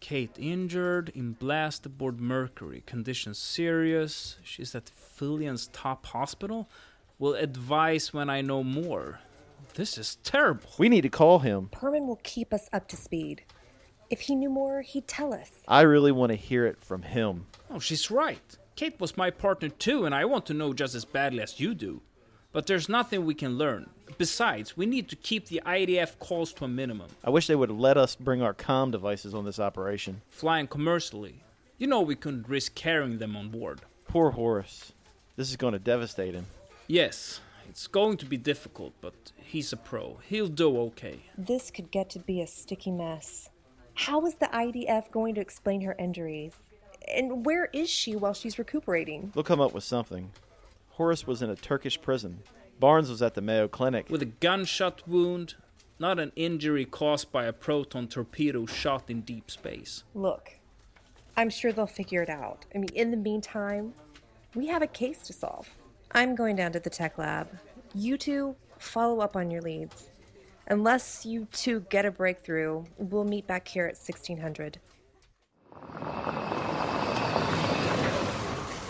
Kate 0.02 0.37
injured 0.37 1.11
in 1.14 1.32
blast 1.32 1.87
aboard 1.87 2.21
Mercury. 2.21 2.82
Condition 2.87 3.35
serious. 3.35 4.37
She's 4.42 4.75
at 4.75 4.90
Filian's 4.90 5.68
top 5.68 6.06
hospital. 6.06 6.68
Will 7.21 7.35
advise 7.35 8.12
when 8.12 8.28
I 8.28 8.40
know 8.40 8.64
more. 8.64 9.21
This 9.75 9.97
is 9.97 10.16
terrible. 10.25 10.68
We 10.76 10.88
need 10.88 11.02
to 11.02 11.09
call 11.09 11.38
him. 11.38 11.68
Perman 11.73 12.09
will 12.09 12.21
keep 12.25 12.52
us 12.52 12.68
up 12.73 12.88
to 12.88 12.97
speed. 12.97 13.44
If 14.11 14.23
he 14.23 14.35
knew 14.35 14.50
more, 14.50 14.82
he'd 14.82 15.06
tell 15.06 15.32
us. 15.32 15.62
I 15.68 15.82
really 15.82 16.11
want 16.11 16.30
to 16.30 16.37
hear 16.37 16.66
it 16.66 16.85
from 16.85 17.02
him. 17.02 17.47
Oh, 17.71 17.78
she's 17.78 18.11
right. 18.11 18.59
Kate 18.75 18.99
was 18.99 19.16
my 19.16 19.30
partner 19.30 19.68
too, 19.68 20.04
and 20.04 20.12
I 20.12 20.25
want 20.25 20.47
to 20.47 20.54
know 20.54 20.73
just 20.73 20.97
as 20.97 21.04
badly 21.04 21.40
as 21.42 21.61
you 21.61 21.75
do. 21.75 22.02
But 22.52 22.66
there's 22.66 22.88
nothing 22.88 23.25
we 23.25 23.35
can 23.35 23.56
learn. 23.56 23.88
Besides, 24.18 24.76
we 24.76 24.84
need 24.84 25.08
to 25.08 25.17
keep 25.17 25.49
the 25.49 25.62
IDF 25.65 26.19
calls 26.19 26.52
to 26.54 26.67
a 26.67 26.69
minimum. 26.69 27.08
I 27.25 27.30
wish 27.30 27.47
they 27.47 27.56
would 27.56 27.71
let 27.71 27.97
us 27.97 28.15
bring 28.15 28.43
our 28.43 28.52
comm 28.52 28.91
devices 28.91 29.34
on 29.34 29.47
this 29.47 29.58
operation. 29.58 30.21
Flying 30.28 30.67
commercially. 30.67 31.43
You 31.78 31.86
know 31.86 32.02
we 32.02 32.15
couldn't 32.15 32.49
risk 32.49 32.75
carrying 32.75 33.19
them 33.19 33.36
on 33.36 33.49
board. 33.49 33.80
Poor 34.06 34.30
Horace. 34.32 34.93
This 35.36 35.49
is 35.49 35.56
going 35.56 35.73
to 35.73 35.78
devastate 35.78 36.34
him. 36.34 36.45
Yes, 36.86 37.41
it's 37.71 37.86
going 37.86 38.19
to 38.19 38.26
be 38.26 38.36
difficult, 38.36 38.93
but 39.00 39.15
he's 39.36 39.73
a 39.73 39.78
pro. 39.78 40.19
He'll 40.28 40.49
do 40.49 40.78
okay. 40.78 41.21
This 41.38 41.71
could 41.71 41.91
get 41.91 42.10
to 42.10 42.19
be 42.19 42.43
a 42.43 42.47
sticky 42.47 42.91
mess. 42.91 43.49
How 43.95 44.25
is 44.26 44.34
the 44.34 44.47
IDF 44.47 45.10
going 45.10 45.34
to 45.36 45.41
explain 45.41 45.80
her 45.80 45.97
injuries? 45.99 46.52
And 47.08 47.47
where 47.47 47.71
is 47.73 47.88
she 47.88 48.15
while 48.15 48.34
she's 48.34 48.58
recuperating? 48.58 49.32
They'll 49.34 49.43
come 49.43 49.60
up 49.60 49.73
with 49.73 49.84
something. 49.84 50.30
Horace 50.93 51.26
was 51.26 51.41
in 51.41 51.49
a 51.49 51.57
Turkish 51.57 52.00
prison. 52.00 52.41
Barnes 52.78 53.09
was 53.09 53.23
at 53.23 53.35
the 53.35 53.41
Mayo 53.41 53.67
Clinic. 53.67 54.11
With 54.11 54.21
a 54.21 54.26
gunshot 54.26 55.09
wound, 55.09 55.55
not 55.99 56.19
an 56.19 56.33
injury 56.37 56.85
caused 56.85 57.33
by 57.33 57.45
a 57.45 57.52
proton 57.52 58.09
torpedo 58.09 58.67
shot 58.67 59.09
in 59.09 59.23
deep 59.23 59.50
space. 59.50 60.05
Look, 60.15 60.59
I'm 61.35 61.49
sure 61.49 61.73
they'll 61.73 61.87
figure 61.87 62.23
it 62.23 62.28
out. 62.28 62.67
I 62.75 62.78
mean, 62.78 62.91
in 62.95 63.11
the 63.11 63.17
meantime, 63.17 63.95
we 64.55 64.67
have 64.67 64.83
a 64.83 64.87
case 64.87 65.23
to 65.23 65.33
solve. 65.33 65.71
I'm 66.13 66.35
going 66.35 66.57
down 66.57 66.73
to 66.73 66.81
the 66.81 66.91
tech 66.91 67.17
lab. 67.17 67.49
You 67.95 68.19
two 68.19 68.55
follow 68.78 69.21
up 69.21 69.35
on 69.35 69.50
your 69.50 69.63
leads. 69.63 70.11
Unless 70.67 71.25
you 71.25 71.49
two 71.52 71.87
get 71.89 72.05
a 72.05 72.11
breakthrough, 72.11 72.85
we'll 72.99 73.25
meet 73.25 73.47
back 73.47 73.67
here 73.67 73.87
at 73.87 73.97
1600. 73.97 74.78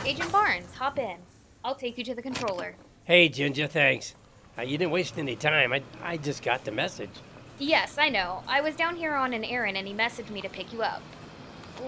Agent 0.05 0.33
Barnes, 0.33 0.75
hop 0.75 0.99
in. 0.99 1.19
I'll 1.65 1.75
take 1.75 1.97
you 1.97 2.05
to 2.05 2.15
the 2.15 2.23
controller. 2.23 2.75
Hey, 3.05 3.29
Ginger, 3.29 3.67
thanks. 3.67 4.15
Uh, 4.59 4.63
you 4.63 4.77
didn't 4.77 4.91
waste 4.91 5.17
any 5.19 5.37
time. 5.37 5.73
I, 5.73 5.83
I 6.03 6.17
just 6.17 6.43
got 6.43 6.65
the 6.65 6.73
message. 6.73 7.11
Yes, 7.59 7.99
I 7.99 8.09
know. 8.09 8.43
I 8.49 8.61
was 8.61 8.75
down 8.75 8.97
here 8.97 9.15
on 9.15 9.33
an 9.33 9.45
errand 9.45 9.77
and 9.77 9.87
he 9.87 9.95
messaged 9.95 10.31
me 10.31 10.41
to 10.41 10.49
pick 10.49 10.73
you 10.73 10.83
up. 10.83 11.03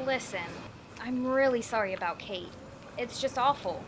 Listen, 0.07 0.41
I'm 1.01 1.27
really 1.27 1.63
sorry 1.63 1.93
about 1.95 2.19
Kate. 2.19 2.53
It's 2.97 3.21
just 3.21 3.39
awful. 3.39 3.83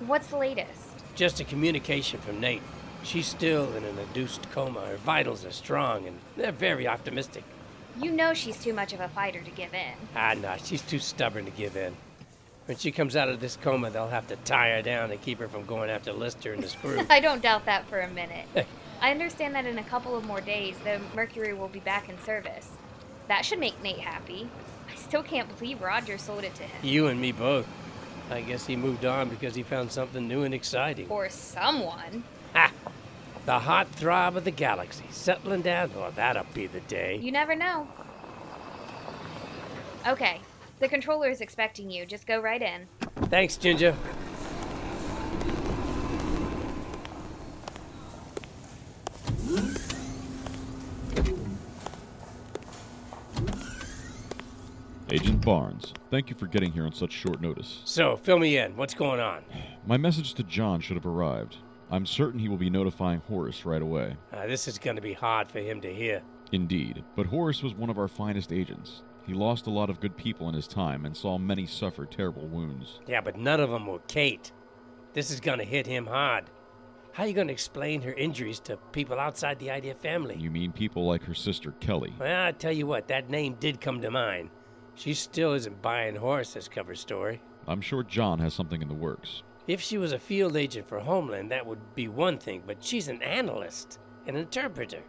What's 0.00 0.28
the 0.28 0.36
latest? 0.36 1.04
Just 1.14 1.40
a 1.40 1.44
communication 1.44 2.20
from 2.20 2.40
Nate. 2.40 2.62
She's 3.02 3.26
still 3.26 3.72
in 3.76 3.84
an 3.84 3.98
induced 3.98 4.50
coma. 4.50 4.80
Her 4.80 4.96
vitals 4.96 5.44
are 5.44 5.52
strong, 5.52 6.06
and 6.06 6.18
they're 6.36 6.52
very 6.52 6.86
optimistic. 6.86 7.44
You 8.00 8.12
know 8.12 8.34
she's 8.34 8.62
too 8.62 8.72
much 8.72 8.92
of 8.92 9.00
a 9.00 9.08
fighter 9.08 9.40
to 9.40 9.50
give 9.52 9.74
in. 9.74 9.94
Ah, 10.14 10.34
no, 10.34 10.56
she's 10.62 10.82
too 10.82 10.98
stubborn 10.98 11.44
to 11.44 11.50
give 11.52 11.76
in. 11.76 11.96
When 12.68 12.76
she 12.76 12.92
comes 12.92 13.16
out 13.16 13.30
of 13.30 13.40
this 13.40 13.56
coma, 13.56 13.88
they'll 13.88 14.08
have 14.08 14.26
to 14.26 14.36
tie 14.36 14.72
her 14.72 14.82
down 14.82 15.08
to 15.08 15.16
keep 15.16 15.38
her 15.38 15.48
from 15.48 15.64
going 15.64 15.88
after 15.88 16.12
Lister 16.12 16.52
and 16.52 16.62
his 16.62 16.74
crew. 16.74 17.00
I 17.10 17.18
don't 17.18 17.40
doubt 17.40 17.64
that 17.64 17.88
for 17.88 17.98
a 17.98 18.10
minute. 18.10 18.44
I 19.00 19.10
understand 19.10 19.54
that 19.54 19.64
in 19.64 19.78
a 19.78 19.82
couple 19.84 20.14
of 20.14 20.26
more 20.26 20.42
days, 20.42 20.76
the 20.84 21.00
Mercury 21.16 21.54
will 21.54 21.68
be 21.68 21.78
back 21.78 22.10
in 22.10 22.20
service. 22.20 22.68
That 23.28 23.46
should 23.46 23.58
make 23.58 23.82
Nate 23.82 24.00
happy. 24.00 24.50
I 24.86 24.94
still 24.96 25.22
can't 25.22 25.48
believe 25.56 25.80
Roger 25.80 26.18
sold 26.18 26.44
it 26.44 26.54
to 26.56 26.62
him. 26.62 26.84
you 26.84 27.06
and 27.06 27.18
me 27.18 27.32
both. 27.32 27.66
I 28.30 28.42
guess 28.42 28.66
he 28.66 28.76
moved 28.76 29.06
on 29.06 29.30
because 29.30 29.54
he 29.54 29.62
found 29.62 29.90
something 29.90 30.28
new 30.28 30.42
and 30.42 30.52
exciting. 30.52 31.08
Or 31.08 31.30
someone. 31.30 32.22
Ha! 32.52 32.70
The 33.46 33.60
hot 33.60 33.88
throb 33.92 34.36
of 34.36 34.44
the 34.44 34.50
galaxy 34.50 35.06
settling 35.08 35.62
down. 35.62 35.90
Oh, 35.96 36.12
that'll 36.14 36.44
be 36.52 36.66
the 36.66 36.80
day. 36.80 37.16
You 37.16 37.32
never 37.32 37.54
know. 37.54 37.88
Okay, 40.06 40.42
the 40.78 40.88
controller 40.88 41.28
is 41.28 41.40
expecting 41.40 41.90
you. 41.90 42.06
Just 42.06 42.26
go 42.26 42.40
right 42.40 42.62
in. 42.62 42.86
Thanks, 43.28 43.56
Ginger. 43.56 43.94
Agent 55.10 55.42
Barnes, 55.42 55.94
thank 56.10 56.28
you 56.28 56.36
for 56.36 56.46
getting 56.46 56.70
here 56.70 56.84
on 56.84 56.92
such 56.92 57.12
short 57.12 57.40
notice. 57.40 57.80
So, 57.84 58.16
fill 58.16 58.38
me 58.38 58.58
in. 58.58 58.76
What's 58.76 58.92
going 58.92 59.20
on? 59.20 59.42
My 59.86 59.96
message 59.96 60.34
to 60.34 60.42
John 60.42 60.80
should 60.82 60.96
have 60.96 61.06
arrived. 61.06 61.56
I'm 61.90 62.04
certain 62.04 62.38
he 62.38 62.48
will 62.48 62.58
be 62.58 62.68
notifying 62.68 63.20
Horace 63.20 63.64
right 63.64 63.80
away. 63.80 64.16
Uh, 64.30 64.46
this 64.46 64.68
is 64.68 64.78
going 64.78 64.96
to 64.96 65.02
be 65.02 65.14
hard 65.14 65.50
for 65.50 65.60
him 65.60 65.80
to 65.80 65.92
hear. 65.92 66.20
Indeed, 66.52 67.02
but 67.16 67.24
Horace 67.24 67.62
was 67.62 67.74
one 67.74 67.88
of 67.88 67.98
our 67.98 68.08
finest 68.08 68.52
agents. 68.52 69.02
He 69.28 69.34
lost 69.34 69.66
a 69.66 69.70
lot 69.70 69.90
of 69.90 70.00
good 70.00 70.16
people 70.16 70.48
in 70.48 70.54
his 70.54 70.66
time 70.66 71.04
and 71.04 71.14
saw 71.14 71.36
many 71.36 71.66
suffer 71.66 72.06
terrible 72.06 72.48
wounds. 72.48 72.98
Yeah, 73.06 73.20
but 73.20 73.36
none 73.36 73.60
of 73.60 73.68
them 73.68 73.86
were 73.86 73.98
Kate. 74.08 74.52
This 75.12 75.30
is 75.30 75.38
going 75.38 75.58
to 75.58 75.66
hit 75.66 75.86
him 75.86 76.06
hard. 76.06 76.44
How 77.12 77.24
are 77.24 77.26
you 77.26 77.34
going 77.34 77.48
to 77.48 77.52
explain 77.52 78.00
her 78.00 78.14
injuries 78.14 78.58
to 78.60 78.78
people 78.92 79.18
outside 79.18 79.58
the 79.58 79.66
IDF 79.66 79.98
family? 79.98 80.36
You 80.38 80.50
mean 80.50 80.72
people 80.72 81.06
like 81.06 81.24
her 81.24 81.34
sister 81.34 81.72
Kelly? 81.72 82.14
Well, 82.18 82.46
I 82.46 82.52
tell 82.52 82.72
you 82.72 82.86
what, 82.86 83.08
that 83.08 83.28
name 83.28 83.56
did 83.60 83.82
come 83.82 84.00
to 84.00 84.10
mind. 84.10 84.48
She 84.94 85.12
still 85.12 85.52
isn't 85.52 85.82
buying 85.82 86.16
Horace's 86.16 86.66
cover 86.66 86.94
story. 86.94 87.42
I'm 87.66 87.82
sure 87.82 88.02
John 88.02 88.38
has 88.38 88.54
something 88.54 88.80
in 88.80 88.88
the 88.88 88.94
works. 88.94 89.42
If 89.66 89.82
she 89.82 89.98
was 89.98 90.12
a 90.12 90.18
field 90.18 90.56
agent 90.56 90.88
for 90.88 91.00
Homeland, 91.00 91.50
that 91.50 91.66
would 91.66 91.94
be 91.94 92.08
one 92.08 92.38
thing, 92.38 92.62
but 92.66 92.82
she's 92.82 93.08
an 93.08 93.20
analyst, 93.20 93.98
an 94.26 94.36
interpreter. 94.36 95.02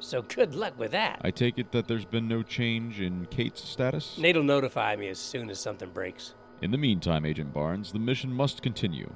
So 0.00 0.22
good 0.22 0.54
luck 0.54 0.78
with 0.78 0.90
that. 0.92 1.20
I 1.22 1.30
take 1.30 1.58
it 1.58 1.72
that 1.72 1.88
there's 1.88 2.04
been 2.04 2.28
no 2.28 2.42
change 2.42 3.00
in 3.00 3.26
Kate's 3.26 3.66
status? 3.66 4.18
Nate'll 4.18 4.42
notify 4.42 4.96
me 4.96 5.08
as 5.08 5.18
soon 5.18 5.50
as 5.50 5.58
something 5.58 5.90
breaks. 5.90 6.34
In 6.60 6.70
the 6.70 6.78
meantime, 6.78 7.24
Agent 7.24 7.52
Barnes, 7.52 7.92
the 7.92 7.98
mission 7.98 8.32
must 8.32 8.62
continue. 8.62 9.12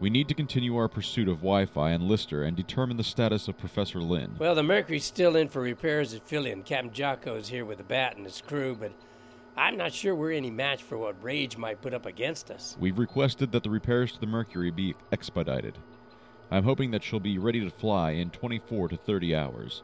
We 0.00 0.10
need 0.10 0.28
to 0.28 0.34
continue 0.34 0.76
our 0.76 0.88
pursuit 0.88 1.28
of 1.28 1.38
Wi 1.38 1.66
Fi 1.66 1.90
and 1.90 2.04
Lister 2.04 2.44
and 2.44 2.56
determine 2.56 2.96
the 2.96 3.04
status 3.04 3.48
of 3.48 3.58
Professor 3.58 4.00
Lynn. 4.00 4.36
Well, 4.38 4.54
the 4.54 4.62
Mercury's 4.62 5.04
still 5.04 5.34
in 5.34 5.48
for 5.48 5.60
repairs 5.60 6.14
at 6.14 6.26
Philly, 6.26 6.52
and 6.52 6.64
Captain 6.64 6.92
Jocko's 6.92 7.48
here 7.48 7.64
with 7.64 7.78
the 7.78 7.84
bat 7.84 8.16
and 8.16 8.24
his 8.24 8.40
crew, 8.40 8.76
but 8.78 8.92
I'm 9.56 9.76
not 9.76 9.92
sure 9.92 10.14
we're 10.14 10.30
any 10.30 10.52
match 10.52 10.84
for 10.84 10.96
what 10.98 11.20
Rage 11.20 11.56
might 11.56 11.82
put 11.82 11.94
up 11.94 12.06
against 12.06 12.52
us. 12.52 12.76
We've 12.78 12.98
requested 12.98 13.50
that 13.50 13.64
the 13.64 13.70
repairs 13.70 14.12
to 14.12 14.20
the 14.20 14.26
Mercury 14.28 14.70
be 14.70 14.94
expedited. 15.10 15.76
I'm 16.50 16.64
hoping 16.64 16.90
that 16.92 17.02
she'll 17.02 17.20
be 17.20 17.38
ready 17.38 17.60
to 17.60 17.70
fly 17.70 18.12
in 18.12 18.30
24 18.30 18.88
to 18.88 18.96
30 18.96 19.36
hours. 19.36 19.82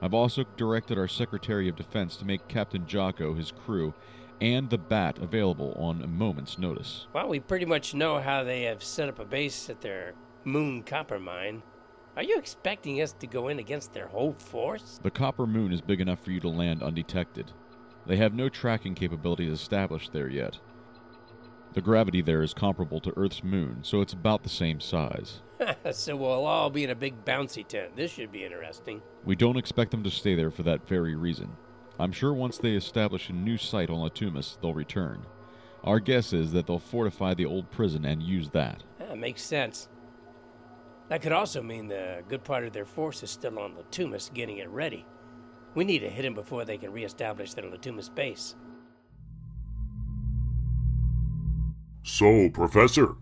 I've 0.00 0.14
also 0.14 0.44
directed 0.56 0.98
our 0.98 1.08
Secretary 1.08 1.68
of 1.68 1.76
Defense 1.76 2.16
to 2.16 2.24
make 2.24 2.48
Captain 2.48 2.86
Jocko, 2.86 3.34
his 3.34 3.52
crew, 3.52 3.94
and 4.40 4.68
the 4.68 4.78
Bat 4.78 5.18
available 5.18 5.72
on 5.78 6.02
a 6.02 6.06
moment's 6.06 6.58
notice. 6.58 7.06
Well, 7.12 7.28
we 7.28 7.40
pretty 7.40 7.64
much 7.64 7.94
know 7.94 8.20
how 8.20 8.44
they 8.44 8.62
have 8.62 8.82
set 8.82 9.08
up 9.08 9.18
a 9.18 9.24
base 9.24 9.70
at 9.70 9.80
their 9.80 10.14
Moon 10.44 10.82
Copper 10.82 11.18
Mine. 11.18 11.62
Are 12.16 12.22
you 12.22 12.38
expecting 12.38 13.02
us 13.02 13.12
to 13.12 13.26
go 13.26 13.48
in 13.48 13.58
against 13.58 13.92
their 13.92 14.06
whole 14.06 14.34
force? 14.38 15.00
The 15.02 15.10
Copper 15.10 15.46
Moon 15.46 15.72
is 15.72 15.80
big 15.80 16.00
enough 16.00 16.20
for 16.20 16.30
you 16.30 16.40
to 16.40 16.48
land 16.48 16.82
undetected. 16.82 17.52
They 18.06 18.16
have 18.16 18.32
no 18.32 18.48
tracking 18.48 18.94
capabilities 18.94 19.52
established 19.52 20.12
there 20.12 20.28
yet. 20.28 20.58
The 21.72 21.80
gravity 21.80 22.22
there 22.22 22.42
is 22.42 22.54
comparable 22.54 23.00
to 23.00 23.12
Earth's 23.16 23.44
moon, 23.44 23.80
so 23.82 24.00
it's 24.00 24.12
about 24.12 24.42
the 24.42 24.48
same 24.48 24.80
size. 24.80 25.42
so 25.92 26.16
we'll 26.16 26.46
all 26.46 26.70
be 26.70 26.84
in 26.84 26.90
a 26.90 26.94
big 26.94 27.24
bouncy 27.24 27.66
tent. 27.66 27.96
This 27.96 28.12
should 28.12 28.32
be 28.32 28.44
interesting. 28.44 29.02
We 29.24 29.36
don't 29.36 29.58
expect 29.58 29.90
them 29.90 30.02
to 30.04 30.10
stay 30.10 30.34
there 30.34 30.50
for 30.50 30.62
that 30.62 30.88
very 30.88 31.14
reason. 31.14 31.50
I'm 31.98 32.12
sure 32.12 32.32
once 32.32 32.58
they 32.58 32.74
establish 32.74 33.28
a 33.28 33.32
new 33.32 33.56
site 33.56 33.90
on 33.90 33.98
Latumus, 33.98 34.60
they'll 34.60 34.74
return. 34.74 35.26
Our 35.84 36.00
guess 36.00 36.32
is 36.32 36.52
that 36.52 36.66
they'll 36.66 36.78
fortify 36.78 37.34
the 37.34 37.46
old 37.46 37.70
prison 37.70 38.04
and 38.04 38.22
use 38.22 38.50
that. 38.50 38.82
That 38.98 39.18
makes 39.18 39.42
sense. 39.42 39.88
That 41.08 41.22
could 41.22 41.32
also 41.32 41.62
mean 41.62 41.88
the 41.88 42.22
good 42.28 42.42
part 42.42 42.64
of 42.64 42.72
their 42.72 42.84
force 42.84 43.22
is 43.22 43.30
still 43.30 43.58
on 43.58 43.74
Latumus 43.74 44.32
getting 44.32 44.58
it 44.58 44.68
ready. 44.68 45.06
We 45.74 45.84
need 45.84 46.00
to 46.00 46.10
hit 46.10 46.22
them 46.22 46.34
before 46.34 46.64
they 46.64 46.78
can 46.78 46.92
reestablish 46.92 47.54
their 47.54 47.64
Latumus 47.64 48.12
base. 48.12 48.56
So, 52.06 52.48
Professor, 52.50 53.16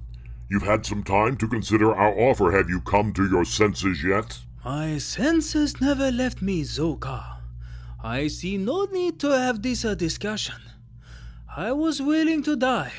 you've 0.51 0.63
had 0.63 0.85
some 0.85 1.03
time 1.03 1.39
to 1.39 1.49
consider 1.49 1.95
our 1.95 2.13
offer. 2.21 2.53
Have 2.53 2.69
you 2.69 2.83
come 2.83 3.15
to 3.15 3.27
your 3.27 3.47
senses 3.47 4.05
yet? 4.05 4.41
My 4.63 4.99
senses 4.99 5.81
never 5.81 6.13
left 6.13 6.43
me, 6.43 6.65
Zokar. 6.65 7.39
I 8.03 8.27
see 8.29 8.59
no 8.59 8.85
need 8.85 9.19
to 9.21 9.31
have 9.31 9.63
this 9.63 9.87
a 9.87 9.97
discussion. 9.97 10.57
I 11.57 11.73
was 11.73 12.03
willing 12.03 12.43
to 12.43 12.57
die 12.57 12.93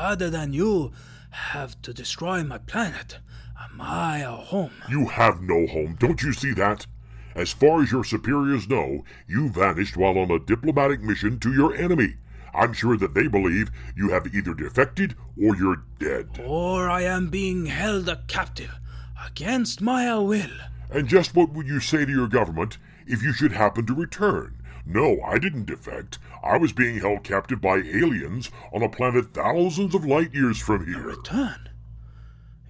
rather 0.00 0.30
than 0.30 0.52
you 0.52 0.90
have 1.30 1.80
to 1.82 1.94
destroy 1.94 2.42
my 2.42 2.58
planet, 2.58 3.20
uh, 3.56 3.68
my 3.72 4.24
uh, 4.24 4.34
home. 4.34 4.72
You 4.88 5.06
have 5.06 5.40
no 5.42 5.68
home, 5.68 5.94
don't 6.00 6.24
you 6.24 6.32
see 6.32 6.54
that? 6.54 6.88
As 7.36 7.52
far 7.52 7.82
as 7.82 7.92
your 7.92 8.02
superiors 8.02 8.68
know, 8.68 9.04
you 9.28 9.48
vanished 9.48 9.96
while 9.96 10.18
on 10.18 10.32
a 10.32 10.40
diplomatic 10.40 11.00
mission 11.00 11.38
to 11.38 11.52
your 11.52 11.72
enemy. 11.76 12.16
I'm 12.54 12.72
sure 12.72 12.96
that 12.96 13.14
they 13.14 13.28
believe 13.28 13.70
you 13.96 14.10
have 14.10 14.34
either 14.34 14.54
defected 14.54 15.14
or 15.40 15.56
you're 15.56 15.84
dead. 15.98 16.40
Or 16.44 16.90
I 16.90 17.02
am 17.02 17.28
being 17.28 17.66
held 17.66 18.08
a 18.08 18.22
captive 18.26 18.78
against 19.24 19.80
my 19.80 20.16
will. 20.18 20.50
And 20.90 21.08
just 21.08 21.34
what 21.34 21.52
would 21.52 21.68
you 21.68 21.80
say 21.80 22.04
to 22.04 22.10
your 22.10 22.28
government 22.28 22.78
if 23.06 23.22
you 23.22 23.32
should 23.32 23.52
happen 23.52 23.86
to 23.86 23.94
return? 23.94 24.56
No, 24.86 25.20
I 25.22 25.38
didn't 25.38 25.66
defect. 25.66 26.18
I 26.42 26.56
was 26.56 26.72
being 26.72 26.98
held 26.98 27.22
captive 27.22 27.60
by 27.60 27.76
aliens 27.76 28.50
on 28.72 28.82
a 28.82 28.88
planet 28.88 29.34
thousands 29.34 29.94
of 29.94 30.04
light 30.04 30.34
years 30.34 30.58
from 30.58 30.86
here. 30.86 31.02
return? 31.02 31.68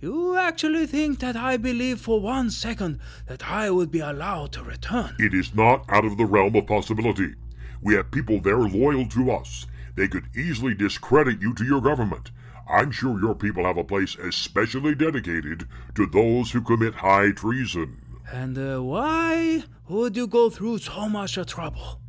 You 0.01 0.37
actually 0.37 0.87
think 0.87 1.21
that 1.21 1.37
I 1.37 1.59
believe 1.59 2.01
for 2.01 2.21
one 2.21 2.51
second 2.51 3.01
that 3.27 3.51
I 3.51 3.71
would 3.71 3.91
be 3.91 4.01
allowed 4.01 4.53
to 4.53 4.63
return? 4.63 5.15
It 5.19 5.35
is 5.35 5.55
not 5.55 5.85
out 5.91 6.07
of 6.07 6.17
the 6.17 6.25
realm 6.25 6.57
of 6.57 6.67
possibility. 6.67 7.35
We 7.83 7.95
have 7.95 8.11
people 8.11 8.41
there 8.41 8.59
loyal 8.59 9.07
to 9.09 9.31
us. 9.31 9.67
They 9.97 10.09
could 10.09 10.37
easily 10.37 10.75
discredit 10.75 11.41
you 11.41 11.55
to 11.55 11.65
your 11.65 11.81
government. 11.81 12.31
I'm 12.69 12.91
sure 12.91 13.21
your 13.21 13.35
people 13.35 13.65
have 13.65 13.79
a 13.79 13.85
place 13.85 14.15
especially 14.17 14.95
dedicated 14.95 15.67
to 15.97 16.07
those 16.07 16.53
who 16.53 16.61
commit 16.61 16.95
high 16.95 17.33
treason. 17.33 18.01
And 18.33 18.57
uh, 18.57 18.83
why 18.83 19.65
would 19.89 20.17
you 20.17 20.27
go 20.27 20.51
through 20.51 20.79
so 20.79 21.09
much 21.09 21.39
trouble? 21.47 22.01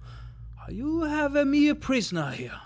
You 0.69 1.03
have 1.03 1.35
a 1.35 1.45
mere 1.45 1.73
prisoner 1.73 2.31
here. 2.31 2.61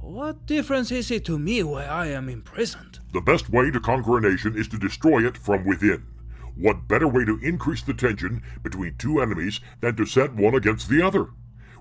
What 0.00 0.44
difference 0.44 0.92
is 0.92 1.10
it 1.10 1.24
to 1.24 1.38
me 1.38 1.62
where 1.62 1.90
I 1.90 2.08
am 2.08 2.28
imprisoned? 2.28 2.98
The 3.14 3.22
best 3.22 3.48
way 3.48 3.70
to 3.70 3.80
conquer 3.80 4.18
a 4.18 4.20
nation 4.20 4.54
is 4.54 4.68
to 4.68 4.78
destroy 4.78 5.26
it 5.26 5.38
from 5.38 5.64
within. 5.64 6.04
What 6.56 6.86
better 6.86 7.08
way 7.08 7.24
to 7.24 7.40
increase 7.42 7.82
the 7.82 7.94
tension 7.94 8.42
between 8.62 8.96
two 8.98 9.20
enemies 9.20 9.60
than 9.80 9.96
to 9.96 10.04
set 10.04 10.34
one 10.34 10.54
against 10.54 10.90
the 10.90 11.00
other? 11.00 11.28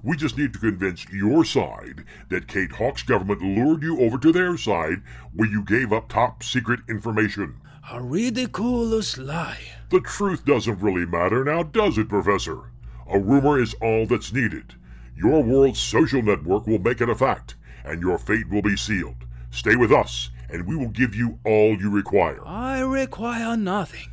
We 0.04 0.18
just 0.18 0.38
need 0.38 0.52
to 0.52 0.60
convince 0.60 1.10
your 1.14 1.46
side 1.46 2.04
that 2.28 2.50
Kate 2.50 2.74
Hawk's 2.74 3.04
government 3.04 3.42
lured 3.42 3.84
you 3.84 4.02
over 4.02 4.18
to 4.18 4.34
their 4.34 4.58
side 4.58 5.02
where 5.34 5.48
you 5.48 5.64
gave 5.64 5.94
up 5.94 6.10
top 6.10 6.44
secret 6.44 6.82
information. 6.90 7.62
A 7.90 8.02
ridiculous 8.02 9.18
lie. 9.18 9.62
The 9.90 10.02
truth 10.02 10.44
doesn't 10.44 10.82
really 10.82 11.06
matter 11.06 11.46
now, 11.46 11.64
does 11.64 11.98
it, 11.98 12.10
Professor? 12.10 12.72
A 13.10 13.18
rumor 13.18 13.62
is 13.62 13.76
all 13.76 14.06
that's 14.06 14.34
needed. 14.34 14.76
Your 15.16 15.42
world's 15.42 15.80
social 15.80 16.22
network 16.22 16.68
will 16.68 16.80
make 16.80 17.00
it 17.00 17.10
a 17.10 17.16
fact, 17.16 17.56
and 17.86 18.02
your 18.02 18.18
fate 18.18 18.50
will 18.50 18.62
be 18.62 18.76
sealed. 18.76 19.26
Stay 19.52 19.78
with 19.78 19.92
us, 19.92 20.32
and 20.50 20.68
we 20.68 20.76
will 20.76 20.90
give 20.90 21.16
you 21.16 21.40
all 21.46 21.78
you 21.78 21.90
require. 21.90 22.46
I 22.46 22.82
require 22.82 23.56
nothing. 23.56 24.10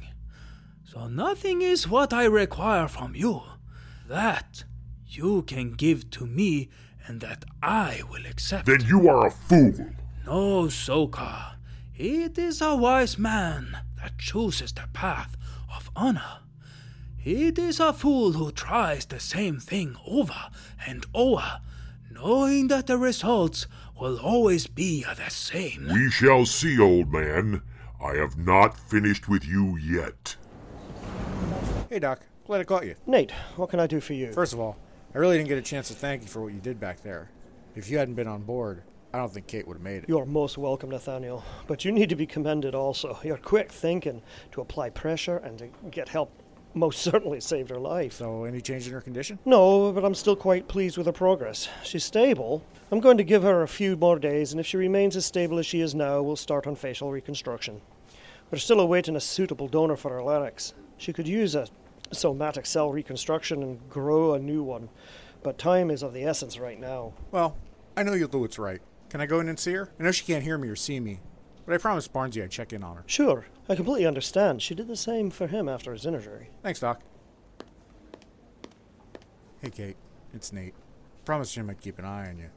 So 0.84 1.08
nothing 1.08 1.62
is 1.62 1.88
what 1.88 2.12
I 2.12 2.26
require 2.26 2.86
from 2.86 3.16
you. 3.16 3.42
That 4.08 4.64
you 5.16 5.42
can 5.42 5.72
give 5.72 6.10
to 6.10 6.26
me, 6.26 6.68
and 7.06 7.20
that 7.20 7.44
I 7.62 8.02
will 8.10 8.26
accept. 8.26 8.66
Then 8.66 8.84
you 8.86 9.08
are 9.08 9.26
a 9.26 9.30
fool. 9.30 9.74
No, 10.26 10.64
Zokar. 10.64 11.54
It 11.94 12.38
is 12.38 12.60
a 12.62 12.76
wise 12.76 13.18
man 13.18 13.78
that 14.00 14.18
chooses 14.18 14.72
the 14.72 14.88
path 14.92 15.36
of 15.74 15.90
honor. 15.94 16.38
It 17.22 17.58
is 17.58 17.80
a 17.80 17.92
fool 17.92 18.32
who 18.32 18.50
tries 18.50 19.04
the 19.04 19.20
same 19.20 19.58
thing 19.58 19.96
over 20.06 20.48
and 20.86 21.04
over, 21.14 21.60
knowing 22.10 22.68
that 22.68 22.86
the 22.86 22.96
results 22.96 23.66
will 24.00 24.18
always 24.18 24.66
be 24.66 25.04
the 25.04 25.28
same. 25.28 25.88
We 25.92 26.10
shall 26.10 26.46
see, 26.46 26.78
old 26.80 27.12
man. 27.12 27.62
I 28.02 28.14
have 28.14 28.38
not 28.38 28.78
finished 28.78 29.28
with 29.28 29.44
you 29.44 29.76
yet. 29.76 30.36
Hey, 31.90 31.98
Doc. 31.98 32.20
Glad 32.46 32.60
I 32.62 32.64
caught 32.64 32.86
you. 32.86 32.94
Nate, 33.06 33.32
what 33.56 33.68
can 33.68 33.78
I 33.78 33.86
do 33.86 34.00
for 34.00 34.14
you? 34.14 34.32
First 34.32 34.54
of 34.54 34.60
all, 34.60 34.76
I 35.12 35.18
really 35.18 35.36
didn't 35.38 35.48
get 35.48 35.58
a 35.58 35.62
chance 35.62 35.88
to 35.88 35.94
thank 35.94 36.22
you 36.22 36.28
for 36.28 36.40
what 36.40 36.52
you 36.52 36.60
did 36.60 36.78
back 36.78 37.02
there. 37.02 37.30
If 37.74 37.90
you 37.90 37.98
hadn't 37.98 38.14
been 38.14 38.28
on 38.28 38.42
board, 38.42 38.82
I 39.12 39.18
don't 39.18 39.32
think 39.32 39.48
Kate 39.48 39.66
would 39.66 39.74
have 39.74 39.82
made 39.82 40.04
it. 40.04 40.08
You're 40.08 40.24
most 40.24 40.56
welcome, 40.56 40.90
Nathaniel. 40.90 41.44
But 41.66 41.84
you 41.84 41.90
need 41.90 42.10
to 42.10 42.16
be 42.16 42.26
commended 42.26 42.76
also. 42.76 43.18
Your 43.24 43.36
quick 43.36 43.72
thinking 43.72 44.22
to 44.52 44.60
apply 44.60 44.90
pressure 44.90 45.38
and 45.38 45.58
to 45.58 45.68
get 45.90 46.08
help 46.08 46.30
most 46.74 47.02
certainly 47.02 47.40
saved 47.40 47.70
her 47.70 47.80
life. 47.80 48.12
So, 48.12 48.44
any 48.44 48.60
change 48.60 48.86
in 48.86 48.92
her 48.92 49.00
condition? 49.00 49.40
No, 49.44 49.90
but 49.90 50.04
I'm 50.04 50.14
still 50.14 50.36
quite 50.36 50.68
pleased 50.68 50.96
with 50.96 51.06
her 51.06 51.12
progress. 51.12 51.68
She's 51.82 52.04
stable. 52.04 52.62
I'm 52.92 53.00
going 53.00 53.18
to 53.18 53.24
give 53.24 53.42
her 53.42 53.62
a 53.62 53.68
few 53.68 53.96
more 53.96 54.20
days, 54.20 54.52
and 54.52 54.60
if 54.60 54.66
she 54.66 54.76
remains 54.76 55.16
as 55.16 55.26
stable 55.26 55.58
as 55.58 55.66
she 55.66 55.80
is 55.80 55.92
now, 55.92 56.22
we'll 56.22 56.36
start 56.36 56.68
on 56.68 56.76
facial 56.76 57.10
reconstruction. 57.10 57.80
We're 58.52 58.58
still 58.58 58.78
awaiting 58.78 59.16
a 59.16 59.20
suitable 59.20 59.66
donor 59.66 59.96
for 59.96 60.10
her 60.10 60.22
larynx. 60.22 60.74
She 60.98 61.12
could 61.12 61.26
use 61.26 61.56
a 61.56 61.66
somatic 62.12 62.66
cell 62.66 62.90
reconstruction 62.90 63.62
and 63.62 63.88
grow 63.88 64.34
a 64.34 64.38
new 64.38 64.62
one, 64.62 64.88
but 65.42 65.58
time 65.58 65.90
is 65.90 66.02
of 66.02 66.12
the 66.12 66.24
essence 66.24 66.58
right 66.58 66.78
now. 66.78 67.12
Well, 67.30 67.56
I 67.96 68.02
know 68.02 68.14
you'll 68.14 68.28
do 68.28 68.38
what's 68.38 68.58
right. 68.58 68.80
Can 69.08 69.20
I 69.20 69.26
go 69.26 69.40
in 69.40 69.48
and 69.48 69.58
see 69.58 69.72
her? 69.72 69.90
I 69.98 70.02
know 70.02 70.12
she 70.12 70.24
can't 70.24 70.44
hear 70.44 70.58
me 70.58 70.68
or 70.68 70.76
see 70.76 71.00
me, 71.00 71.20
but 71.66 71.74
I 71.74 71.78
promised 71.78 72.12
Barnesy 72.12 72.42
I'd 72.42 72.50
check 72.50 72.72
in 72.72 72.82
on 72.84 72.96
her. 72.96 73.04
Sure, 73.06 73.46
I 73.68 73.74
completely 73.74 74.06
understand. 74.06 74.62
She 74.62 74.74
did 74.74 74.88
the 74.88 74.96
same 74.96 75.30
for 75.30 75.46
him 75.46 75.68
after 75.68 75.92
his 75.92 76.06
injury. 76.06 76.50
Thanks, 76.62 76.80
Doc. 76.80 77.00
Hey, 79.60 79.70
Kate. 79.70 79.96
It's 80.32 80.52
Nate. 80.52 80.74
Promised 81.24 81.54
Jim 81.54 81.68
I'd 81.68 81.80
keep 81.80 81.98
an 81.98 82.04
eye 82.04 82.28
on 82.28 82.38
you. 82.38 82.50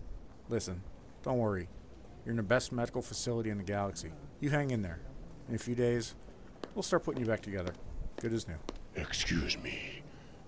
Listen, 0.47 0.81
don't 1.23 1.37
worry. 1.39 1.67
You're 2.23 2.31
in 2.31 2.37
the 2.37 2.43
best 2.43 2.71
medical 2.71 3.01
facility 3.01 3.49
in 3.49 3.57
the 3.57 3.63
galaxy. 3.63 4.11
You 4.39 4.51
hang 4.51 4.71
in 4.71 4.81
there. 4.83 4.99
In 5.49 5.55
a 5.55 5.57
few 5.57 5.75
days, 5.75 6.15
we'll 6.73 6.83
start 6.83 7.03
putting 7.03 7.19
you 7.21 7.27
back 7.27 7.41
together. 7.41 7.73
Good 8.21 8.31
as 8.31 8.47
new. 8.47 8.55
Excuse 8.95 9.57
me. 9.57 10.01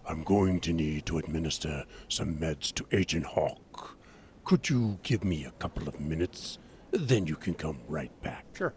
I'm 0.08 0.24
going 0.24 0.60
to 0.62 0.74
need 0.74 1.06
to 1.08 1.18
administer 1.18 1.84
some 2.10 2.36
meds 2.36 2.74
to 2.76 2.86
Agent 2.92 3.26
Hawk. 3.26 3.98
Could 4.44 4.70
you 4.70 5.00
give 5.02 5.24
me 5.24 5.46
a 5.46 5.52
couple 5.52 5.88
of 5.88 6.00
minutes? 6.00 6.60
Then 6.92 7.26
you 7.26 7.36
can 7.36 7.56
come 7.56 7.80
right 7.88 8.12
back. 8.22 8.46
Sure. 8.54 8.74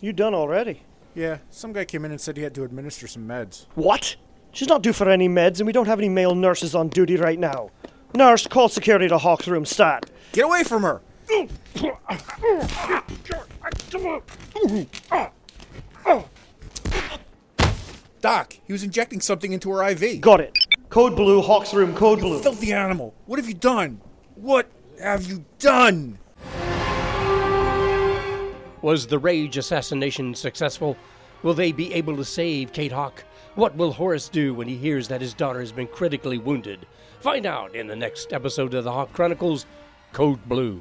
You 0.00 0.12
done 0.12 0.34
already? 0.34 0.82
Yeah, 1.14 1.38
some 1.50 1.72
guy 1.72 1.84
came 1.84 2.04
in 2.04 2.12
and 2.12 2.20
said 2.20 2.36
he 2.36 2.42
had 2.42 2.54
to 2.54 2.64
administer 2.64 3.06
some 3.06 3.26
meds. 3.26 3.66
What? 3.74 4.16
She's 4.52 4.68
not 4.68 4.82
due 4.82 4.92
for 4.92 5.08
any 5.08 5.28
meds, 5.28 5.58
and 5.58 5.66
we 5.66 5.72
don't 5.72 5.86
have 5.86 5.98
any 5.98 6.08
male 6.08 6.34
nurses 6.34 6.74
on 6.74 6.88
duty 6.88 7.16
right 7.16 7.38
now. 7.38 7.70
Nurse, 8.14 8.46
call 8.46 8.68
security 8.68 9.08
to 9.08 9.18
Hawk's 9.18 9.48
room, 9.48 9.64
stat. 9.64 10.10
Get 10.32 10.44
away 10.44 10.64
from 10.64 10.82
her! 10.82 11.00
Doc, 18.22 18.54
he 18.64 18.72
was 18.72 18.84
injecting 18.84 19.20
something 19.20 19.52
into 19.52 19.68
her 19.70 19.82
IV. 19.82 20.20
Got 20.20 20.40
it. 20.40 20.56
Code 20.90 21.16
blue, 21.16 21.42
Hawk's 21.42 21.74
room, 21.74 21.92
code 21.92 22.18
You 22.20 22.24
blue. 22.26 22.40
filthy 22.40 22.72
animal! 22.72 23.14
What 23.26 23.40
have 23.40 23.48
you 23.48 23.54
done? 23.54 24.00
What 24.36 24.70
have 25.00 25.26
you 25.26 25.44
done? 25.58 26.18
Was 28.80 29.08
the 29.08 29.18
Rage 29.18 29.56
assassination 29.56 30.36
successful? 30.36 30.96
Will 31.42 31.54
they 31.54 31.72
be 31.72 31.92
able 31.94 32.16
to 32.16 32.24
save 32.24 32.72
Kate 32.72 32.92
Hawk? 32.92 33.24
What 33.56 33.74
will 33.74 33.92
Horace 33.92 34.28
do 34.28 34.54
when 34.54 34.68
he 34.68 34.76
hears 34.76 35.08
that 35.08 35.20
his 35.20 35.34
daughter 35.34 35.58
has 35.58 35.72
been 35.72 35.88
critically 35.88 36.38
wounded? 36.38 36.86
Find 37.20 37.44
out 37.44 37.74
in 37.74 37.88
the 37.88 37.96
next 37.96 38.32
episode 38.32 38.72
of 38.74 38.84
the 38.84 38.92
Hawk 38.92 39.12
Chronicles 39.12 39.66
Code 40.12 40.48
Blue. 40.48 40.80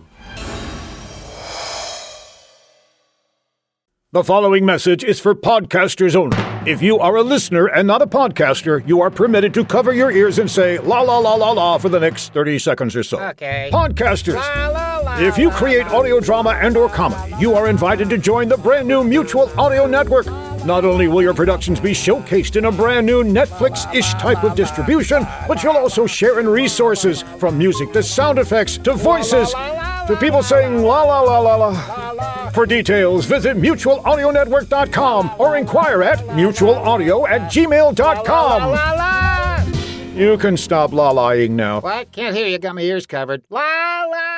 The 4.14 4.26
following 4.26 4.66
message 4.66 5.06
is 5.06 5.22
for 5.22 5.34
podcasters 5.34 6.18
only. 6.18 6.38
If 6.70 6.82
you 6.82 7.00
are 7.00 7.16
a 7.16 7.24
listener 7.24 7.68
and 7.68 7.88
not 7.88 8.02
a 8.02 8.06
podcaster, 8.06 8.86
you 8.86 9.00
are 9.00 9.10
permitted 9.10 9.54
to 9.54 9.64
cover 9.64 9.94
your 9.94 10.12
ears 10.12 10.38
and 10.38 10.52
say 10.52 10.80
la 10.80 11.00
la 11.00 11.18
la 11.20 11.36
la 11.36 11.52
la 11.52 11.78
for 11.78 11.88
the 11.88 12.02
next 12.02 12.34
30 12.34 12.60
seconds 12.60 12.94
or 12.94 13.04
so. 13.04 13.22
Okay. 13.22 13.70
Podcasters, 13.72 14.42
if 15.22 15.38
you 15.38 15.50
create 15.52 15.86
audio 15.88 16.20
drama 16.20 16.50
and 16.50 16.76
or 16.76 16.90
comedy, 16.90 17.34
you 17.40 17.54
are 17.54 17.70
invited 17.70 18.10
to 18.10 18.18
join 18.18 18.50
the 18.50 18.58
brand 18.58 18.86
new 18.86 19.02
Mutual 19.02 19.50
Audio 19.58 19.88
Network. 19.88 20.26
Not 20.66 20.84
only 20.84 21.08
will 21.08 21.22
your 21.22 21.34
productions 21.34 21.80
be 21.80 21.92
showcased 21.92 22.58
in 22.58 22.66
a 22.66 22.72
brand 22.72 23.06
new 23.06 23.24
Netflix-ish 23.24 24.12
type 24.16 24.44
of 24.44 24.56
distribution, 24.56 25.26
but 25.48 25.64
you'll 25.64 25.78
also 25.78 26.06
share 26.06 26.42
in 26.42 26.50
resources 26.50 27.22
from 27.40 27.58
music 27.58 27.94
to 27.94 28.04
sound 28.04 28.40
effects 28.40 28.78
to 28.80 28.94
voices 28.94 29.54
to 30.12 30.18
people 30.20 30.44
saying 30.44 30.84
la 30.84 31.04
la 31.04 31.22
la 31.22 31.40
la 31.40 31.56
la. 31.56 32.50
For 32.52 32.66
details, 32.66 33.26
visit 33.26 33.56
mutualaudionetwork.com 33.58 35.32
or 35.40 35.58
inquire 35.58 36.04
at 36.04 36.20
mutualaudio 36.28 37.28
at 37.28 37.50
gmail.com. 37.52 38.78
You 40.16 40.38
can 40.38 40.58
stop 40.58 40.92
la-lying 40.92 41.56
now. 41.56 41.82
I 41.84 42.04
Can't 42.04 42.36
hear 42.36 42.46
you. 42.46 42.60
Got 42.60 42.76
my 42.76 42.82
ears 42.82 43.06
covered. 43.06 43.44
La 43.50 44.06
la 44.12 44.31